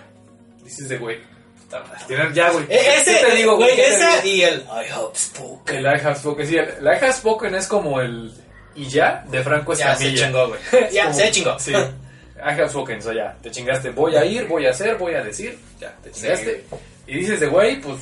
[0.63, 1.19] Dices de güey.
[1.61, 2.31] Puta madre.
[2.33, 2.65] Ya, güey.
[2.69, 5.75] E- ese, ¿Qué te digo, güey, ¿Qué te ese y el I have spoken.
[5.77, 6.47] El I have spoken.
[6.47, 8.31] Sí, el, el I have spoken es como el.
[8.75, 10.25] Y ya, de Franco Ya se Escamilla.
[10.27, 10.59] chingó, güey.
[10.93, 11.59] Ya como- se chingó.
[11.59, 11.73] Sí.
[12.51, 13.35] Have spoken, so ya.
[13.41, 13.89] Te chingaste.
[13.89, 15.57] Voy a ir, voy a hacer, voy a decir.
[15.79, 16.63] Ya, te chingaste.
[17.07, 17.97] Y dices de güey, pues.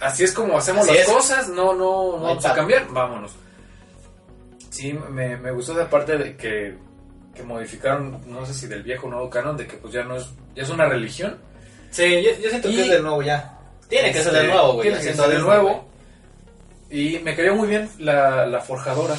[0.00, 1.12] Así es como hacemos Así las es.
[1.14, 1.48] cosas.
[1.48, 2.86] No, no, no No vamos a cambiar.
[2.90, 3.32] Vámonos.
[4.70, 6.76] Sí, me, me gustó esa parte de que,
[7.34, 10.16] que modificaron, no sé si del viejo o nuevo canon, de que pues ya no
[10.16, 11.38] es, ya es una religión.
[11.90, 13.58] Sí, yo, yo siento Y- que es de nuevo ya.
[13.88, 14.88] Tiene que ser Este, de nuevo, güey.
[14.88, 15.88] Tiene que ser de nuevo.
[16.90, 19.14] Y me cayó muy bien la, la forjadora.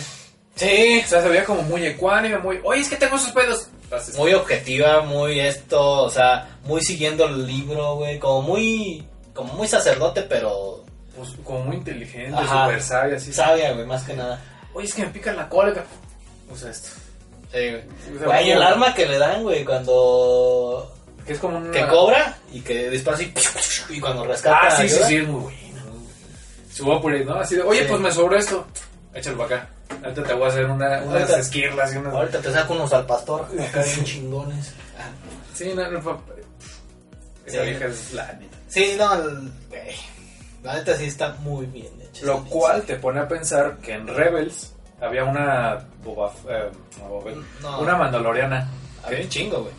[0.58, 3.70] Sí, O sea, se veía como muy ecuánime, muy, oye, es que tengo esos pedos.
[4.18, 8.20] Muy objetiva, muy esto, o sea, muy siguiendo el libro, güey.
[8.20, 10.84] Como muy, como muy sacerdote, pero
[11.16, 13.32] pues, como muy inteligente, súper sabia, así.
[13.32, 14.42] sabia, güey, más que nada.
[14.74, 15.74] Oye, es que me pica la cola.
[16.52, 16.90] Usa esto.
[17.52, 17.82] Sí, güey.
[18.16, 20.94] O sea, Güey, el arma que le dan, güey, cuando
[21.26, 21.72] Que es como una...
[21.72, 23.32] que cobra y que dispara así
[23.90, 25.08] y cuando rescata Ah, sí, sí, ayuda.
[25.08, 25.58] sí, es muy buena.
[26.74, 27.36] Su upgrade, ¿no?
[27.40, 27.86] Así de, oye, Sí.
[27.90, 28.68] pues me sobró esto.
[29.14, 29.70] Échalo para acá.
[30.04, 32.14] Ahorita te voy a hacer una, unas Ahorita- esquirlas y unas...
[32.14, 34.74] Ahorita te saco unos al pastor acá bien chingones.
[35.54, 36.00] Sí, no, no,
[37.46, 37.70] Esa Sí.
[37.70, 38.58] vieja es la neta.
[38.68, 39.10] Sí, no,
[39.70, 39.96] güey.
[40.64, 42.26] La neta sí está muy bien hecha.
[42.26, 46.70] Lo cual te pone a pensar que en Rebels había una Boba, eh,
[47.62, 48.70] no, una mandaloriana.
[49.06, 49.74] Había un chingo, güey.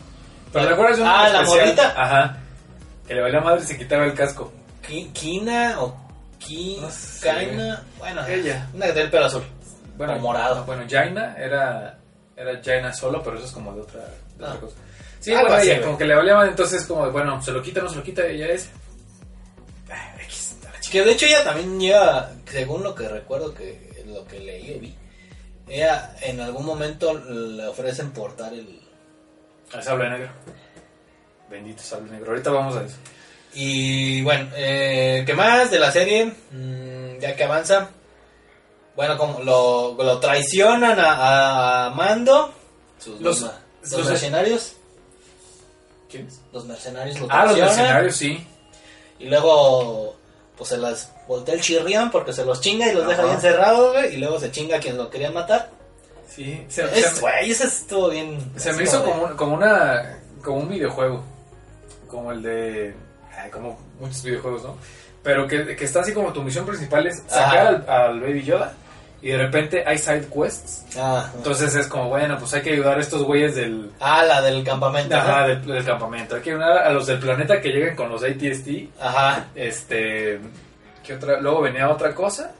[0.51, 1.93] ¿Pero te acuerdas de una Ah, la morrita.
[1.95, 2.37] Ajá.
[3.07, 4.51] Que le valía madre y se quitaba el casco.
[5.13, 5.95] Kina o
[6.39, 7.27] Ki, No sé.
[7.27, 8.67] Kaina, bueno, Ella.
[8.73, 9.43] una que el pelo azul.
[9.99, 10.63] Bueno, O morado.
[10.65, 11.99] Bueno, Jaina era,
[12.35, 14.57] era Jaina solo, pero eso es como de otra, de otra Ah.
[14.59, 14.75] cosa.
[15.19, 17.89] Sí, bueno, ella, como que le valía madre, entonces como bueno, se lo quita, no
[17.89, 18.69] se lo quita, ella es...
[19.91, 20.15] Ah.
[20.89, 24.79] Que de hecho ella también lleva, según lo que recuerdo que lo que leí o
[24.79, 24.95] vi,
[25.67, 28.79] ella en algún momento le ofrecen portar el...
[29.73, 30.29] El sable negro.
[31.49, 32.31] Bendito sable negro.
[32.31, 32.95] Ahorita vamos a eso.
[33.53, 36.33] Y bueno, eh, ¿qué más de la serie?
[36.51, 37.89] Mm, ya que avanza.
[38.99, 42.51] Bueno, como lo, lo traicionan a, a Mando.
[42.99, 44.73] Sus Los- los, los- mercenarios.
[46.11, 46.41] ¿Quién es?
[46.51, 48.45] Los mercenarios lo Ah, los mercenarios, sí.
[49.19, 50.17] Y luego,
[50.57, 53.93] pues se las voltea el chirrián porque se los chinga y los deja bien encerrados,
[53.93, 54.15] güey.
[54.15, 55.69] Y luego se chinga a quien lo quería matar.
[56.27, 56.65] Sí.
[56.67, 58.51] Se, Es, güey, eso estuvo bien.
[58.57, 60.19] se me hizo como, un- como una...
[60.43, 61.23] Como un videojuego.
[62.09, 62.95] Como el de...
[63.49, 64.75] como muchos videojuegos, ¿no?
[65.23, 68.73] Pero que, que está así como tu misión principal es sacar al, al Baby Yoda.
[69.21, 70.85] Y de repente hay side quests.
[70.97, 73.91] Ah, Entonces es como, bueno, pues hay que ayudar a estos güeyes del...
[73.99, 75.13] ah, la del campamento.
[75.15, 75.21] ¿no?
[75.21, 76.35] Ajá, del, del campamento.
[76.35, 78.69] Hay que ayudar a los del planeta que lleguen con los ATST.
[79.01, 79.47] Ajá.
[79.55, 80.39] Este...
[81.03, 81.39] ¿qué otra?
[81.41, 82.51] Luego venía otra cosa.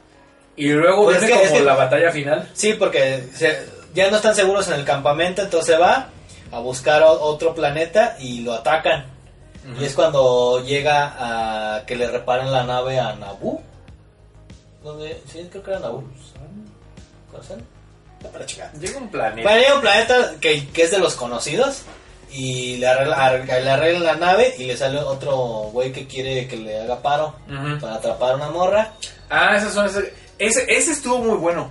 [0.56, 2.50] Y luego Pues es viene que- como es que- la batalla final.
[2.52, 6.08] Sí, porque se- ya no están seguros en el campamento, entonces va
[6.52, 9.06] a buscar otro planeta y lo atacan.
[9.80, 11.14] Y es cuando llega
[11.76, 13.62] a que le reparen la nave a Naboo.
[14.82, 15.22] ¿Dónde?
[15.30, 16.04] Sí, creo que era Naboo.
[17.30, 17.64] ¿Conocen?
[18.22, 18.72] No, para checar.
[18.74, 19.42] Llega un planeta.
[19.48, 21.82] Bueno, llega un planeta que, que es de los conocidos
[22.32, 25.36] y le arregla, la nave y le sale otro
[25.72, 27.34] güey que quiere que le haga paro
[27.80, 28.92] para atrapar a una morra.
[29.28, 30.04] Ah, esas son esas-
[30.38, 31.70] Ese, ese estuvo muy bueno.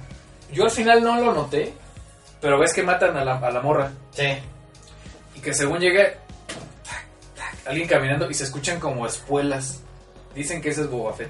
[0.52, 1.74] Yo al final no lo noté,
[2.42, 3.92] pero ves que matan a la, a la morra.
[4.12, 4.28] Sí.
[5.36, 6.18] Y que según llegue
[6.84, 9.82] tac, tac, alguien caminando y se escuchan como espuelas.
[10.36, 11.30] Dicen que ese es Boba Fett.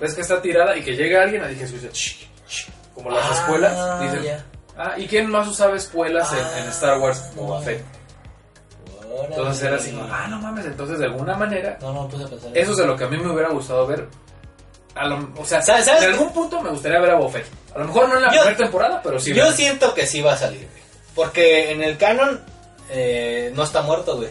[0.00, 1.66] Ves que está tirada y que llega alguien y dije,
[2.94, 4.00] como las Ah, espuelas.
[4.00, 4.44] Dicen,
[4.76, 7.30] ah, ¿y quién más usaba espuelas en, en Ah, Star Wars?
[7.34, 7.64] Boba no.
[7.64, 7.84] Fett.
[9.30, 12.50] Entonces era así, ah, no mames, entonces de alguna manera No, no puse a pensar.
[12.50, 14.06] en Eso es de lo que a mí me hubiera gustado ver.
[14.94, 17.46] A lo- o sea, ¿Sabes- sabes en algún punto me gustaría ver a Boba Fett.
[17.74, 19.32] A lo mejor no en la Yo- primera temporada, pero sí.
[19.34, 19.52] Yo ver.
[19.54, 20.68] siento que sí va a salir.
[21.14, 22.40] Porque en el canon
[22.90, 24.28] eh, no está muerto, güey.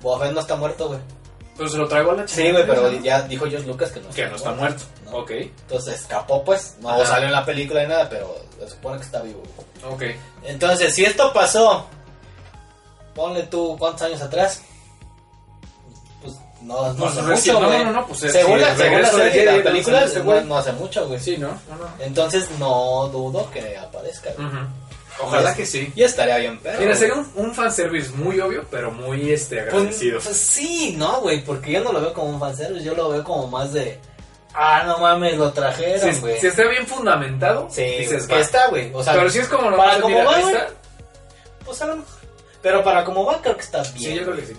[0.00, 1.00] Boba Fett no está muerto, güey.
[1.58, 4.08] Pero se lo traigo a la Sí, güey, pero ya dijo George Lucas que no
[4.10, 4.84] Que no está muerto.
[5.04, 5.18] ¿no?
[5.18, 6.76] Ok, Entonces escapó, pues.
[6.80, 7.04] No Ajá.
[7.04, 9.42] salió en la película ni nada, pero se supone que está vivo.
[9.82, 9.92] güey.
[10.12, 10.16] ok.
[10.44, 11.86] Entonces, si esto pasó,
[13.14, 14.62] ponle tú cuántos años atrás.
[16.22, 17.84] Pues no, no Pues hace mucho, no, güey.
[17.84, 20.40] no, no, pues, según sí, la, según la de serie, Jedi, la película, no, no,
[20.42, 21.18] no hace mucho, güey.
[21.20, 21.48] Sí, ¿no?
[21.48, 21.88] No, no.
[21.98, 24.30] Entonces no dudo que aparezca.
[24.36, 24.46] güey.
[24.46, 24.58] Ujú.
[25.20, 25.92] Ojalá que sí.
[25.96, 26.78] Y estaría bien, pero.
[26.80, 30.20] Mira, sería un, un fanservice muy obvio, pero muy este, Pues, agradecido.
[30.20, 33.24] pues sí, no, güey, porque yo no lo veo como un fanservice, yo lo veo
[33.24, 33.98] como más de.
[34.54, 36.40] Ah, no mames, lo trajeron, güey.
[36.40, 38.40] si está bien fundamentado, Sí, dices, que va.
[38.40, 38.90] está, güey.
[38.94, 40.34] O sea, pero si es como para como va,
[41.64, 42.18] pues a lo mejor.
[42.62, 43.96] Pero para como va, creo que está bien.
[43.98, 44.56] Sí, yo creo que sí.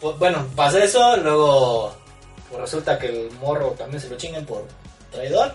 [0.00, 1.94] Pues, bueno, pasa eso, luego
[2.50, 4.64] pues resulta que el morro también se lo chinguen por
[5.10, 5.54] traidor.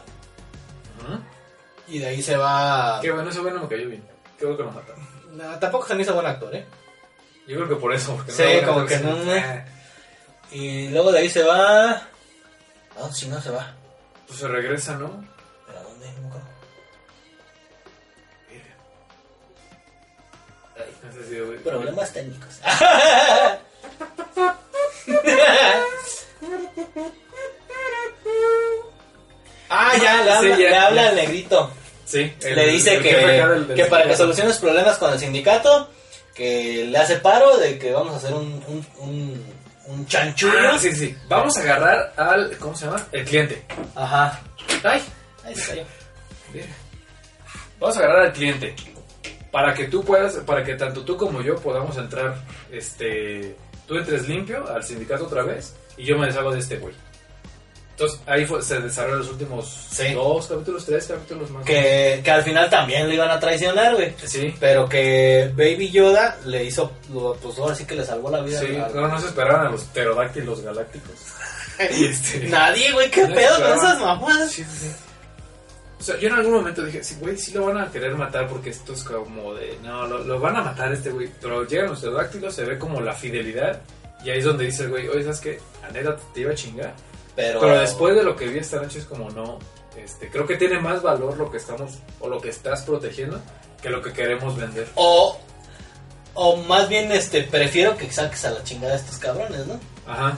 [1.88, 2.99] Y de ahí se va.
[3.01, 4.03] Qué bueno, ese güey no me cayó bien.
[4.41, 4.71] Bueno que lo.
[5.43, 6.65] No, tampoco se me hizo buen actor, ¿eh?
[7.47, 8.15] Yo creo que por eso.
[8.15, 9.04] Porque Sí, no, como que sí.
[9.04, 9.34] no, no.
[10.51, 11.91] Y luego de ahí se va.
[11.91, 13.73] ¿A dónde si no se va?
[14.27, 15.23] Pues se regresa, ¿no?
[15.67, 16.08] ¿Pero a dónde?
[16.13, 16.47] No me acuerdo.
[21.10, 21.58] Ese sí, güey.
[21.60, 22.60] Problemas técnicos.
[29.69, 31.10] ah, ya, le habla, Sí, ya, le habla ya.
[31.10, 31.71] al negrito.
[32.12, 32.34] Sí.
[32.41, 35.89] el- le dice el que, que para que solucione los problemas con el sindicato,
[36.36, 39.45] que le hace paro de que vamos a hacer un, un, un,
[39.88, 40.54] un chanchullo.
[40.74, 41.15] Ah, sí, sí.
[41.30, 42.58] Vamos a agarrar al.
[42.58, 43.06] ¿Cómo se llama?
[43.12, 43.63] El cliente.
[43.95, 44.41] Ajá.
[44.84, 45.02] Ay.
[45.45, 45.84] Ahí se cayó.
[46.54, 46.65] Mira.
[47.80, 48.76] Vamos a agarrar al cliente.
[49.52, 52.36] Para que tú puedas, para que tanto tú como yo podamos entrar,
[52.71, 53.56] este,
[53.88, 56.93] tú entres limpio al sindicato otra vez y yo me deshago de este güey.
[58.01, 60.13] Entonces ahí fue- se desarrollaron los últimos Sí.
[60.13, 61.63] dos capítulos, tres capítulos más.
[61.65, 64.15] Que, que al final también lo iban a traicionar, güey.
[64.25, 68.41] Sí, Pero que Baby Yoda le hizo, lo- pues ahora sí que le salvó la
[68.41, 68.59] vida.
[68.59, 71.11] sí, al- no, no se esperaban a los pterodáctilos galácticos.
[71.79, 74.51] Este- Nadie, güey, qué No pedo con esas mamadas.
[74.51, 74.91] Sí, sí, sí.
[75.99, 78.47] O sea, yo en algún momento dije, sí, güey, sí lo van a querer matar
[78.47, 81.29] porque esto es como de, no, lo, lo van a matar este güey.
[81.39, 83.79] Pero llegan los pterodáctilos, se ve como la fidelidad
[84.25, 85.59] y ahí es donde dice el güey, oye, ¿sabes qué?
[85.87, 86.93] A neta te iba a chingar.
[87.36, 89.60] Pero, Pero después de lo que vi esta noche es como, no,
[89.98, 93.39] este, creo que tiene más valor lo que estamos, o lo que estás protegiendo,
[93.82, 94.88] que lo que queremos vender.
[94.96, 95.38] O,
[96.34, 99.80] o más bien, este, prefiero que saques a la chingada a estos cabrones, ¿no?
[100.08, 100.38] Ajá.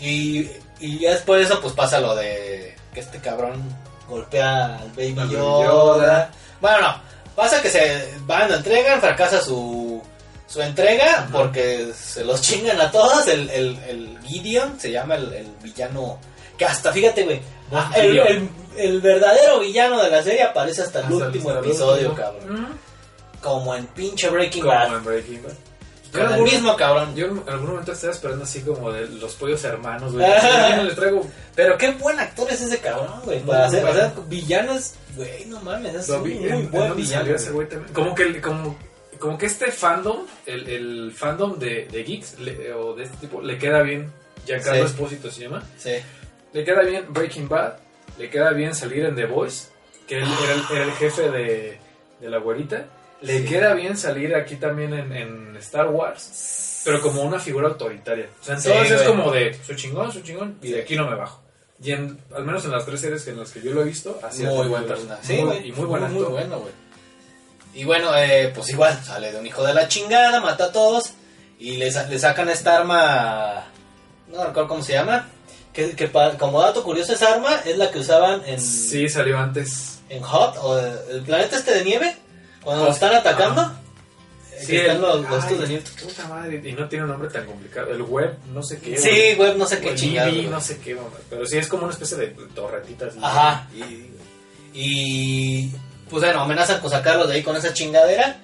[0.00, 0.48] Y,
[0.80, 3.62] y ya después de eso, pues pasa lo de que este cabrón
[4.08, 5.64] golpea al Baby Yoda.
[5.64, 6.30] Yoda.
[6.60, 7.10] Bueno, no.
[7.36, 10.02] Pasa que se van, entregan, fracasa su,
[10.46, 11.28] su entrega Ajá.
[11.32, 13.28] porque se los chingan a todos.
[13.28, 16.18] El, el, el Gideon se llama el, el villano.
[16.60, 17.40] Que hasta, fíjate, güey.
[17.72, 18.26] Ah, El, Gideon.
[18.28, 22.08] el- el verdadero villano de la serie aparece hasta el Hasta último hasta el episodio,
[22.10, 22.14] último.
[22.16, 22.68] cabrón.
[23.40, 24.96] Como en pinche Breaking Como Bad.
[24.96, 25.52] en Breaking Bad.
[26.12, 27.14] Con el algún- mismo cabrón.
[27.16, 30.26] Yo en algún momento estaba esperando así como de los pollos hermanos, güey.
[30.42, 33.38] Ya no les traigo Pero qué buen actor es ese cabrón, güey.
[33.38, 33.96] Muy Para hacer, bueno.
[33.96, 37.22] o sea, villanos, güey, no mames, es un vi muy en- en buen villano.
[37.22, 37.68] salió ese güey.
[37.68, 37.94] también.
[37.94, 38.76] Como que, el- como,
[39.18, 43.40] como que este fandom, el, el fandom de, de geeks le- o de este tipo,
[43.40, 44.12] le queda bien.
[44.46, 44.94] Giancarlo Sí.
[44.94, 45.62] Espósito se llama.
[45.78, 45.92] Sí.
[46.52, 47.74] Le queda bien Breaking Bad.
[48.18, 49.68] Le queda bien salir en The Voice,
[50.06, 51.78] que él era, el, era el jefe de,
[52.20, 52.84] de la güerita.
[53.22, 53.44] Le Sí.
[53.46, 58.28] queda bien salir aquí también en, en Star Wars, pero como una figura autoritaria.
[58.40, 59.16] O sea, Sí, entonces es güey.
[59.18, 61.40] como de, soy chingón, soy chingón, y de aquí no me bajo.
[61.82, 64.18] Y en, al menos en las tres series en las que yo lo he visto,
[64.22, 64.68] así muy es.
[64.68, 65.22] buen personaje.
[65.26, 65.66] Sí, Muy-.
[65.68, 66.72] Y muy buen muy, bueno, güey.
[67.72, 71.12] Y bueno, eh, pues igual, sale de un hijo de la chingada, mata a todos.
[71.58, 73.66] Y le, le sacan esta arma.
[74.28, 75.28] No recuerdo cómo se llama.
[75.72, 79.38] Que, que pa- como dato curioso, esa arma es la que usaban en, Sí, salió
[79.38, 80.00] antes.
[80.08, 82.16] en Hot, o el planeta este de nieve.
[82.64, 83.62] Cuando Hot, están atacando.
[84.52, 85.84] eh, Sí, están los, los ay, de nieve.
[86.02, 87.90] Puta madre, y no tiene un nombre tan complicado.
[87.92, 88.98] El web, no sé qué.
[88.98, 90.32] Sí, güey, no sé qué O el chingados.
[90.32, 90.50] EV, güey.
[90.50, 91.08] no sé qué, mamá.
[91.30, 93.14] Pero sí es como una especie de torretitas.
[93.22, 93.68] Ajá.
[93.72, 94.10] Y,
[94.74, 95.70] y,
[96.10, 98.38] pues bueno, amenazan con sacarlos de ahí con esa chingadera.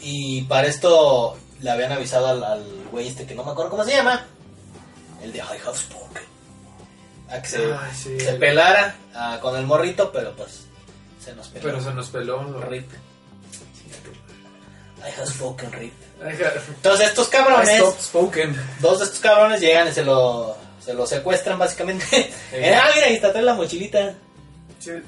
[0.00, 3.84] Y para esto le habían avisado al, al güey este que no me acuerdo cómo
[3.84, 4.24] se llama.
[5.22, 6.22] El de I Have Spoken.
[7.30, 8.18] A que se, Ay, sí.
[8.18, 10.62] se pelara ah, con el morrito, pero pues
[11.24, 11.64] se nos peló.
[11.64, 12.42] Pero se nos peló.
[12.42, 12.60] ¿no?
[12.62, 12.90] Rip.
[14.98, 15.94] I Have Spoken, Rip.
[16.68, 18.54] Entonces estos cabrones, spoken.
[18.80, 22.04] dos de estos cabrones llegan y se lo, se lo secuestran básicamente.
[22.52, 24.14] Eh, ah, mira, ahí está, trae la mochilita.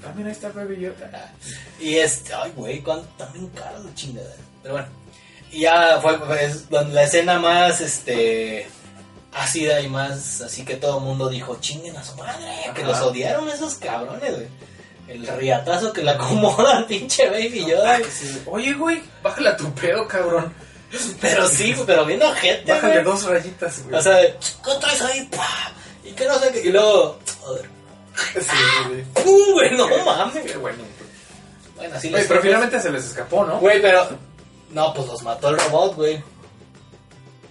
[0.04, 1.32] Ah, mira, ahí está Baby Yoda.
[1.80, 4.34] Y este, ay, güey, cuánto también caro chingada.
[4.62, 4.88] Pero bueno,
[5.50, 8.68] y ya fue pues, donde la escena más, este,
[9.32, 12.98] ácida y más, así que todo el mundo dijo, chinguen a su madre, que los
[13.00, 14.48] odiaron esos cabrones, güey.
[15.08, 17.96] El riatazo que le acomoda al pinche Baby Yoda.
[17.96, 18.42] Ah, sí.
[18.46, 20.54] Oye, güey, bájale a tu pedo, cabrón.
[21.20, 23.04] Pero sí, pero bien ojete, Bájale güey.
[23.04, 23.96] dos rayitas, güey.
[23.96, 25.28] O sea, ¿qué traes ahí?
[25.34, 25.72] Pa,
[26.04, 26.60] Y que no sé qué.
[26.60, 27.68] Y luego, joder.
[28.34, 29.04] sí, sí.
[29.22, 29.76] ¡Pum, güey!
[29.76, 30.44] No mames.
[30.44, 30.78] Qué bueno.
[31.76, 33.58] Bueno, así Güey, les pero finalmente se les escapó, ¿no?
[33.58, 34.08] Güey, pero.
[34.70, 36.22] No, pues los mató el robot, güey.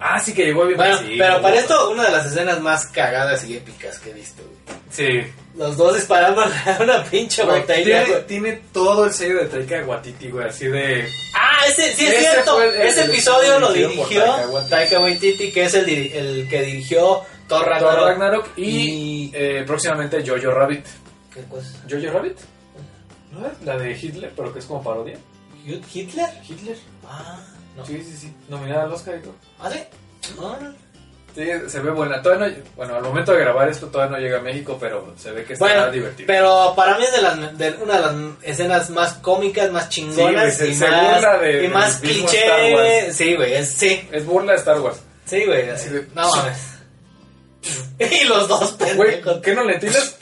[0.03, 0.77] Ah, sí que llegó bien.
[0.77, 4.13] Bueno, sí, pero para esto, una de las escenas más cagadas y épicas que he
[4.13, 4.79] visto, güey.
[4.89, 5.31] Sí.
[5.55, 10.29] Los dos disparando a una pinche Güey, botella, tiene, todo el sello de Taika Waititi,
[10.29, 11.07] güey, así de...
[11.35, 12.61] Ah, ese, sí es Ese cierto.
[12.63, 14.23] el- ese el episodio lo dirigió
[14.69, 15.51] Taika Waititi.
[15.51, 17.95] Que es el, diri- el que dirigió Thor Ragnarok.
[17.99, 20.85] Thor Ragnarok y, Y- eh, próximamente Jojo Rabbit.
[21.33, 21.67] ¿Qué cosa?
[21.89, 22.37] ¿Jojo Rabbit?
[23.31, 23.53] ¿No es?
[23.63, 25.17] La de Hitler, pero que es como parodia.
[25.93, 26.27] ¿Hitler?
[26.49, 26.77] ¿Hitler?
[27.07, 27.39] Ah,
[27.77, 27.85] no.
[27.85, 28.33] Sí, sí, sí.
[28.49, 29.35] Nominada al Oscar y todo.
[29.59, 29.79] ¿Ah, sí?
[30.39, 30.73] Ah, no.
[31.33, 32.21] Sí, se ve buena.
[32.21, 35.31] Todavía no, bueno, al momento de grabar esto todavía no llega a México, pero se
[35.31, 36.27] ve que está Bueno, divertido.
[36.27, 40.57] pero para mí es de, las, de una de las escenas más cómicas, más chingonas
[40.57, 43.11] Sí, güey, y, más, de- y más cliché.
[43.13, 44.97] Sí, güey, es- sí, Es burla de Star Wars.
[45.25, 45.69] sí, güey.
[45.69, 46.57] Así de- No mames.
[47.99, 49.41] y los dos Güey, pendejos.
[49.41, 50.17] ¿qué no le entiendes?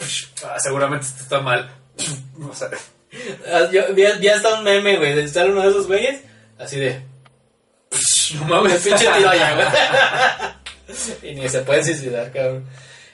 [0.45, 1.71] Ah, seguramente esto está mal.
[2.47, 2.69] O sea,
[3.51, 6.21] Ah, Yo vi, vi hasta un meme, güey, de estar uno de esos güeyes,
[6.59, 7.01] así de...
[8.35, 8.81] no mames.
[8.83, 11.31] Pinche tiro allá, güey.
[11.31, 12.65] y ni se puede suicidar, cabrón.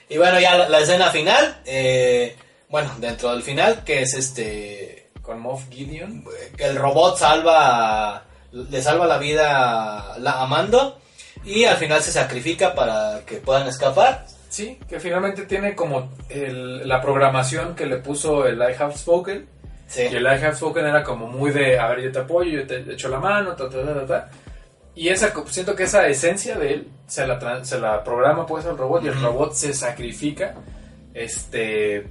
[0.08, 2.36] Y bueno, ya la, la escena final, eh,
[2.68, 5.08] bueno, dentro del final, que es este...
[5.22, 6.24] Con Moff Gideon.
[6.56, 11.00] que el robot salva le salva la vida a, la, a Mando
[11.44, 16.88] y al final se sacrifica para que puedan escapar Sí, que finalmente tiene como el-
[16.88, 19.48] la programación que le puso el I Have Spoken.
[19.88, 20.02] sí.
[20.12, 22.64] Y el I Have Spoken era como muy de, a ver, yo te apoyo, yo
[22.68, 24.30] te echo la mano, ta, ta, ta, ta, ta.
[24.96, 28.76] Y esa, siento que esa esencia de él se la, se la programa pues al
[28.78, 30.54] robot y el robot se sacrifica
[31.14, 32.06] este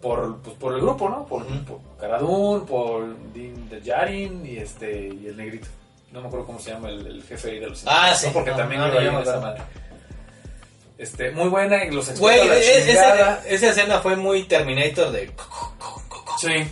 [0.00, 1.26] por, pues, por el grupo, ¿no?
[1.26, 5.68] Por, por Cara Dune, por Din de Yarin y este y el negrito.
[6.10, 8.16] No me acuerdo cómo se llama el, el jefe ahí de los Ah, ¿no?
[8.16, 9.62] sí, porque no, también no, en me esa madre.
[10.98, 15.30] Este, muy buena y los güey la e- esa, esa escena fue muy Terminator de
[16.40, 16.66] Sí.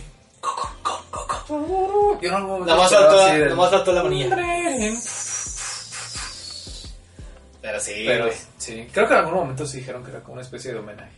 [2.21, 4.35] Yo no faltó, nomás faltó la manilla
[7.61, 8.37] pero sí Pero güey.
[8.57, 11.11] sí, creo que en algún momento sí dijeron que era como una especie de homenaje.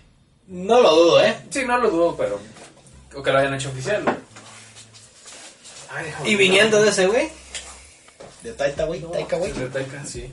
[0.48, 2.40] no lo dudo eh Sí, no lo dudo, pero
[3.10, 4.04] creo que lo hayan hecho oficial.
[4.04, 4.16] güey.
[5.90, 7.30] Ay, déjame y viniendo de ese güey
[8.42, 10.32] de Taika güey No, Taika güey de Taika, sí.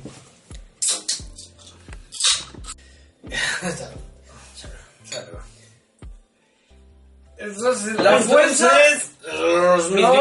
[7.38, 8.70] Entonces, la fuerza.
[9.22, 10.12] Los No.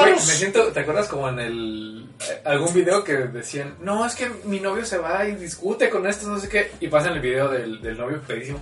[0.00, 4.14] Güey, me siento, ¿te acuerdas como en el eh, algún video que decían, no, es
[4.14, 7.20] que mi novio se va y discute con esto, no sé qué, y pasan el
[7.20, 8.60] video del, del novio pedísimo.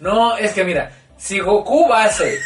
[0.00, 2.38] No, es que mira, si Goku base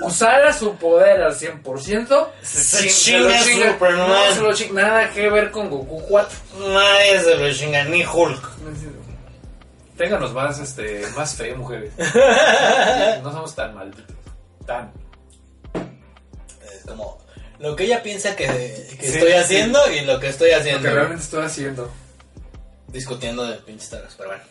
[0.00, 4.08] usara su poder al 100%, Se chin- chinga Superman.
[4.08, 4.82] No, se lo chinga.
[4.82, 6.38] Nada que ver con Goku 4.
[6.72, 8.48] Nadie se lo chinga, ni Hulk.
[9.96, 11.92] Ténganos más, este, más fe, mujeres.
[13.22, 14.14] No somos tan malditos.
[14.66, 14.92] Tan.
[16.88, 17.18] Como
[17.58, 19.36] lo que ella piensa que, que Sí, estoy sí.
[19.38, 20.82] haciendo y lo que estoy Lo haciendo.
[20.82, 21.90] que realmente estoy haciendo.
[22.88, 24.42] Discutiendo de pinches taras, pero bueno.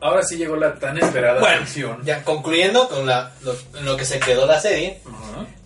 [0.00, 2.04] Ahora sí llegó la tan esperada Bueno, sección.
[2.04, 5.00] ya concluyendo con la, lo, en lo que se quedó la serie,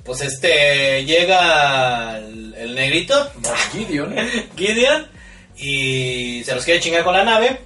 [0.04, 3.30] pues este llega el, el negrito,
[3.72, 4.14] Gideon.
[4.56, 5.06] Gideon,
[5.56, 7.60] y se los quiere chingar con la nave.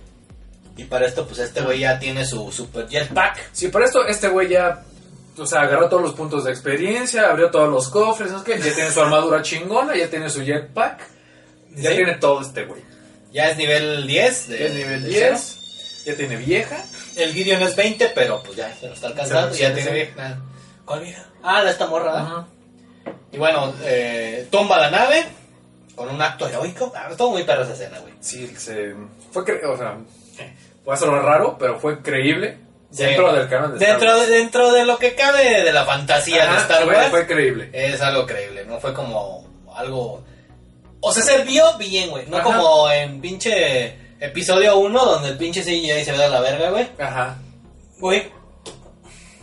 [0.77, 3.51] Y para esto, pues este güey ya tiene su super jetpack.
[3.53, 4.83] Sí, por esto este güey ya,
[5.41, 8.45] o sea, agarró todos los puntos de experiencia, abrió todos los cofres, ¿no?
[8.45, 8.59] ¿Qué?
[8.59, 11.01] ya tiene su armadura chingona, ya tiene su jetpack,
[11.77, 11.97] ya Sí.
[11.97, 12.83] tiene todo este güey.
[13.33, 14.49] Ya es nivel 10.
[14.49, 16.85] De, Ya es nivel de 10, ya tiene vieja.
[17.17, 19.55] El Gideon es 20, pero pues ya se lo está alcanzando.
[19.55, 20.39] Sí, ya sí, tiene vieja.
[20.85, 21.27] ¿Cuál vieja?
[21.43, 22.21] Ah, la esta morra, ¿verdad?
[22.27, 22.47] Ajá.
[23.33, 25.25] Y bueno, eh, tumba la nave
[25.95, 26.93] con un acto heroico.
[26.97, 28.13] Ah, Estuvo muy perra esa escena, güey.
[28.21, 28.95] Sí, se,
[29.31, 29.97] fue, cre- o sea,
[30.85, 32.59] puede ser raro, pero fue creíble.
[32.91, 34.29] Dentro del canon de Star Dentro Wars.
[34.29, 37.71] de, dentro de lo que cabe de la fantasía de Star fue- Wars, Fue creíble.
[37.73, 40.23] es algo creíble, no fue como algo...
[41.01, 42.27] O sea, se vio bien, güey.
[42.27, 42.45] No Ajá.
[42.45, 46.89] como en pinche episodio 1 donde el pinche CGI se ve a la verga, güey.
[46.99, 47.39] Ajá.
[47.99, 48.25] Güey,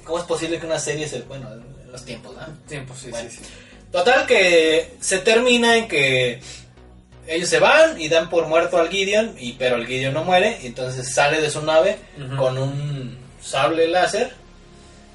[0.04, 1.22] ¿cómo es posible que una serie se...
[1.22, 2.42] Bueno, en los tiempos, ¿no?
[2.68, 3.30] Tiempo, sí, Bueno.
[3.30, 3.44] sí, sí.
[3.92, 6.42] Total que se termina en que
[7.26, 10.60] ellos se van y dan por muerto al Gideon, y, pero el Gideon no muere,
[10.62, 11.98] y entonces sale de su nave
[12.38, 13.18] con un
[13.48, 14.34] sable láser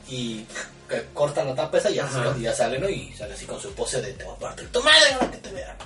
[0.08, 0.44] y
[0.88, 2.08] que corta la tapa esa y ya,
[2.38, 2.88] y ya sale, ¿no?
[2.88, 5.36] Y sale así con su pose de te voy a partir tu madre, ahora que
[5.38, 5.76] te vea.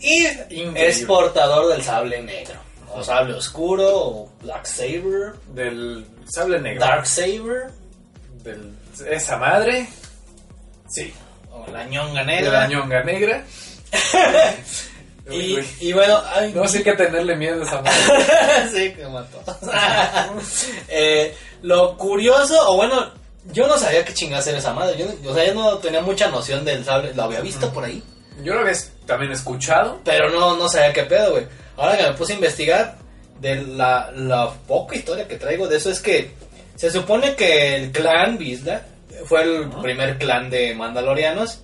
[0.00, 0.88] Y Increíble.
[0.88, 2.56] es portador del sable negro,
[2.92, 6.80] o sable oscuro, o Black Saber, Del sable negro.
[6.84, 7.70] Dark Saber,
[8.42, 8.74] Del,
[9.10, 9.88] esa madre.
[10.88, 11.12] Sí.
[11.50, 12.60] o la ñonga De negra.
[12.60, 13.44] la ñonga negra.
[15.80, 18.68] Y, bueno, ay, No, hay que tenerle miedo a esa madre.
[18.74, 19.42] sí, que mató.
[20.88, 21.34] Eh,
[21.64, 23.10] lo curioso, o bueno,
[23.52, 24.96] yo no sabía qué chingadas era esa madre.
[24.98, 27.14] Yo, no- o sea, yo no tenía mucha noción del sable.
[27.14, 28.02] Lo había visto por ahí,
[28.42, 28.74] Yo lo había
[29.06, 30.00] también escuchado.
[30.04, 31.46] pero no, no sabía qué pedo, güey.
[31.76, 32.96] Ahora que me puse a investigar,
[33.40, 36.30] de la, la poca historia que traigo de eso es que
[36.76, 38.82] se supone que el clan Visla
[39.26, 41.60] fue el primer clan de mandalorianos.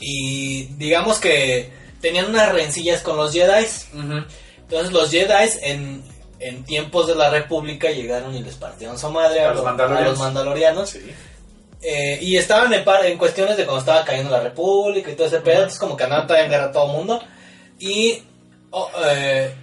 [0.00, 1.70] Y digamos que
[2.00, 3.66] tenían unas rencillas con los Jedi.
[4.62, 6.02] Entonces los Jedi en,
[6.40, 10.06] en tiempos de la República llegaron y les partieron su madre a, A los mandalorianos.
[10.06, 10.90] a los mandalorianos.
[10.90, 11.12] Sí.
[11.82, 15.26] Eh, y estaban en, par- en cuestiones de cuando estaba cayendo la República y todo
[15.26, 15.56] ese pedo.
[15.58, 17.20] Entonces como que andaban todavía en guerra todo el mundo.
[17.78, 18.22] Y
[18.70, 19.54] oh, eh,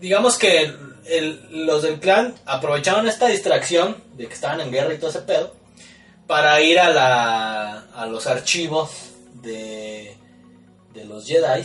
[0.00, 4.94] digamos que el- el- los del clan aprovecharon esta distracción de que estaban en guerra
[4.94, 5.54] y todo ese pedo.
[6.26, 8.90] Para ir a, la, a los archivos
[9.34, 10.16] de,
[10.92, 11.62] de los Jedi.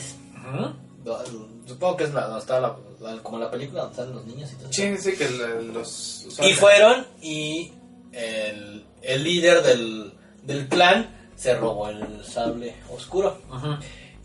[1.67, 4.51] Supongo que es la, donde está la, la- como la película donde están los niños
[4.51, 4.71] y todo.
[4.71, 6.25] Sí, sí, que la- los...
[6.41, 7.73] Y fueron y
[8.11, 13.41] el, el líder del, del clan se robó el sable oscuro.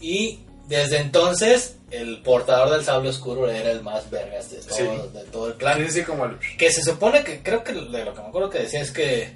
[0.00, 4.84] Y desde entonces el portador del sable oscuro era el más vergas de todo, Sí.
[5.14, 5.84] de todo el clan.
[5.86, 6.38] Sí, sí, como el...
[6.58, 9.32] Que se supone que, creo que de lo que me acuerdo que decía es que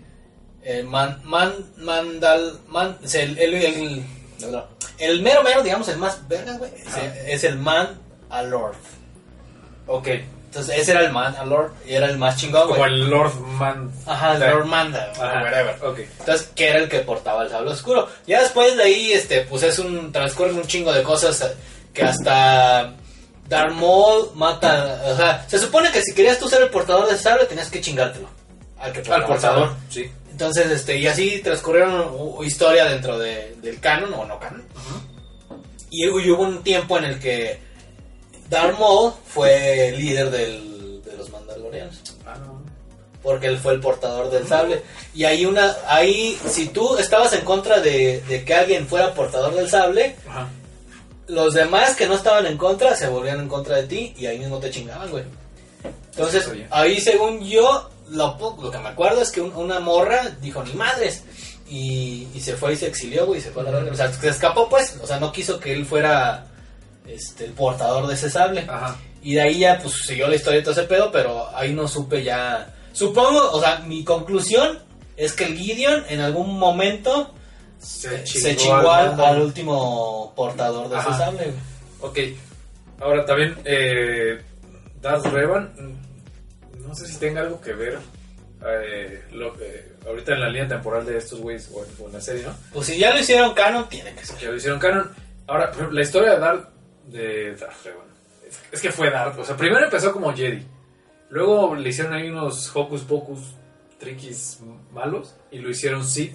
[0.62, 4.02] el man, man, mandal, man, o sea, el, el, el,
[4.98, 6.70] el mero mero, digamos, el más vergas, güey,
[7.26, 8.74] es, el man alord.
[9.92, 10.08] Ok.
[10.46, 12.92] Entonces ese era el man alord y era el más chingón, Como güey.
[12.92, 13.92] el Lord Man...
[14.06, 14.52] Ajá, el Ajá.
[14.52, 15.76] Lord Manda, o whatever.
[15.84, 15.98] Ok.
[16.18, 18.08] Entonces, que era el que portaba el sable oscuro.
[18.26, 21.54] Ya después de ahí, este, pues es un, transcurre un chingo de cosas eh,
[21.94, 22.94] que hasta
[23.48, 27.18] Darth Maul mata, o sea, se supone que si querías tú ser el portador del
[27.18, 28.28] sable, tenías que chingártelo.
[28.80, 29.80] Al, que Al el portador, sable.
[29.88, 30.10] sí.
[30.32, 34.64] Entonces, este, y así transcurrieron u- historia dentro de- del canon o no canon.
[35.90, 37.69] Y hubo un tiempo en el que
[38.50, 42.60] Darth Maul fue líder del- de los Mandalorianos Ah, no.
[43.22, 44.82] porque él fue el portador del sable.
[45.14, 49.54] Y ahí una, ahí, si tú estabas en contra de, de que alguien fuera portador
[49.54, 50.48] del sable, Ajá.
[51.28, 54.38] los demás que no estaban en contra se volvían en contra de ti y ahí
[54.38, 55.24] mismo te chingaban, güey.
[56.10, 58.36] Entonces, ahí según yo, lo,
[58.70, 61.22] que me acuerdo es que un- una morra dijo, ni madres.
[61.68, 63.92] Y, y se fue y se exilió, güey, y se fue a la verga.
[63.92, 64.96] O sea, se escapó, pues.
[65.00, 66.46] O sea, no quiso que él fuera
[67.14, 68.64] este, el portador de ese sable.
[68.68, 68.96] Ajá.
[69.22, 71.86] Y de ahí ya, pues siguió la historia y todo ese pedo, pero ahí no
[71.86, 72.74] supe ya.
[72.92, 74.78] Supongo, o sea, mi conclusión
[75.16, 77.34] es que el Gideon en algún momento
[77.78, 81.10] Se se chingó al, último portador de Ajá.
[81.10, 81.52] ese sable.
[82.00, 82.18] Ok.
[83.00, 84.40] Ahora también, eh,
[85.00, 85.72] Darth Revan,
[86.78, 87.98] no sé si tenga algo que ver
[88.66, 92.42] eh, lo, eh, ahorita en la línea temporal de estos güeyes o, en- la serie,
[92.42, 92.54] ¿no?
[92.74, 94.36] Pues si ya lo hicieron canon, tiene que ser.
[94.36, 95.10] Que lo hicieron canon.
[95.46, 96.68] Ahora, la historia de Darth,
[97.10, 98.06] de Darth Revan,
[98.46, 100.66] es, es que fue Darth, o sea, primero empezó como Jedi,
[101.30, 103.40] luego le hicieron ahí unos hocus pocus
[103.98, 104.60] triquis
[104.92, 106.34] malos y lo hicieron Sith,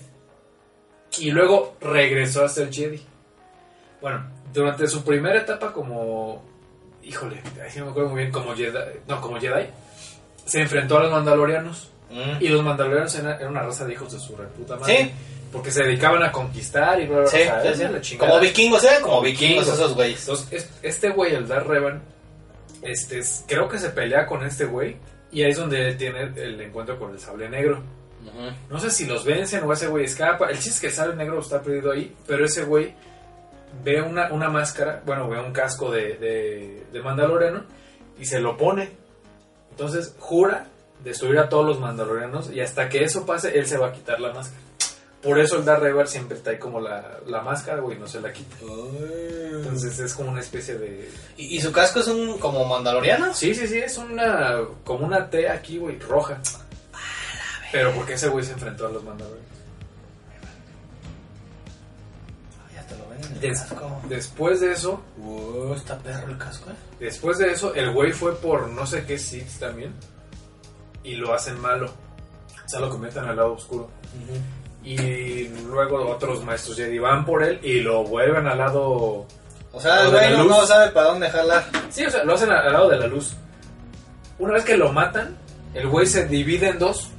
[1.18, 3.02] y luego regresó a ser Jedi.
[4.02, 6.44] Bueno, durante su primera etapa como,
[7.04, 9.68] híjole, ahí sí no me acuerdo muy bien, como Jedi, no, como Jedi,
[10.46, 11.92] se enfrentó a los Mandalorianos.
[12.10, 12.44] Mm.
[12.44, 15.06] Y los mandalorianos eran, eran una raza de hijos de su reputa madre.
[15.06, 15.12] Sí.
[15.52, 17.38] Porque se dedicaban a conquistar y bla, bla, Sí.
[17.38, 17.90] O sea.
[18.18, 18.88] Como vikingos, ¿eh?
[19.02, 19.80] Como Como vikingos vikingos.
[19.80, 20.20] esos güeyes.
[20.22, 22.02] Entonces, este güey, el Dar Revan,
[22.82, 24.98] este, es- creo que se pelea con este güey.
[25.32, 27.82] Y ahí es donde tiene el encuentro con el sable negro.
[28.70, 30.50] No sé si los vencen o ese güey escapa.
[30.50, 32.14] El chiste es que el sable negro está perdido ahí.
[32.28, 32.94] Pero ese güey
[33.84, 37.64] ve una, una máscara, bueno, ve un casco de, de, de mandaloriano
[38.20, 38.90] y se lo pone.
[39.72, 40.68] Entonces jura
[41.04, 44.20] destruir a todos los mandalorianos y hasta que eso pase, él se va a quitar
[44.20, 44.62] la máscara.
[45.26, 48.32] Por eso el Darth Revan siempre trae como la, la máscara, güey, no se la
[48.32, 48.56] quita.
[48.62, 51.10] Entonces es como una especie de...
[51.36, 53.34] ¿Y, y su casco es un como mandaloriano?
[53.34, 54.60] Sí, sí, sí, es una...
[54.84, 56.40] como una T aquí, güey, roja.
[57.72, 59.50] Pero porque ese güey se enfrentó a los mandalorianos.
[62.74, 64.02] Ya te lo ven en el Des- casco.
[64.08, 66.74] después de eso, Uh, está perro el casco, ¿eh?
[67.00, 69.94] después de eso, el güey fue por no sé qué Sith también.
[71.04, 71.88] Y lo hacen malo.
[72.66, 73.90] O sea, lo convierten al lado oscuro.
[74.86, 79.26] Y luego otros maestros Jedi van por él y lo vuelven al lado...
[79.72, 81.66] O sea, el güey no, sabe para dónde jalar.
[81.90, 83.34] Sí, o sea, lo hacen al, lado de la luz.
[84.40, 85.36] Una vez que lo matan,
[85.74, 87.10] el güey se divide en dos.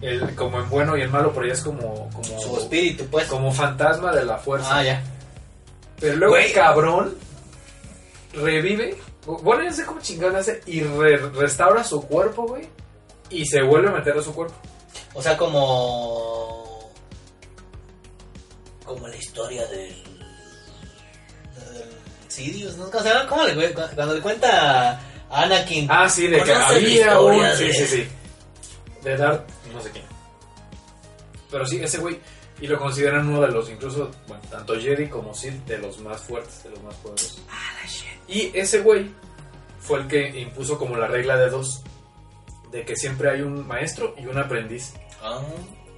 [0.00, 2.08] El, como en bueno y en malo, pero ya es como...
[2.10, 3.26] como Su espíritu, pues.
[3.26, 4.68] Como fantasma de la fuerza.
[4.78, 5.02] Ah, ya.
[5.98, 7.14] Pero luego el cabrón
[8.34, 8.96] revive.
[9.42, 10.60] Bueno, no sé cómo chingón hace.
[10.66, 12.68] Y re- restaura su cuerpo, güey.
[13.30, 14.54] Y se vuelve a meter a su cuerpo.
[15.14, 16.59] O sea, como.
[18.90, 19.94] Como la historia del.
[22.26, 22.90] Sidious, ¿no?
[22.90, 23.28] ¿Cómo, se llama?
[23.28, 23.88] ¿Cómo le cuenta?
[23.94, 25.86] Cuando le cuenta a Anakin.
[25.88, 27.34] Ah, sí, de que ¿Conoces la había un...
[27.34, 28.08] historia Sí, de- sí, sí.
[29.04, 30.04] De Darth, no sé quién.
[31.52, 32.18] Pero sí, ese güey,
[32.60, 36.20] y lo consideran uno de los, incluso, bueno, tanto Jedi como Sith, de los más
[36.22, 37.40] fuertes, de los más poderosos.
[38.26, 39.08] Y ese güey
[39.78, 41.84] fue el que impuso como la regla de dos,
[42.72, 44.94] de que siempre hay un maestro y un aprendiz.
[45.22, 45.40] Ah,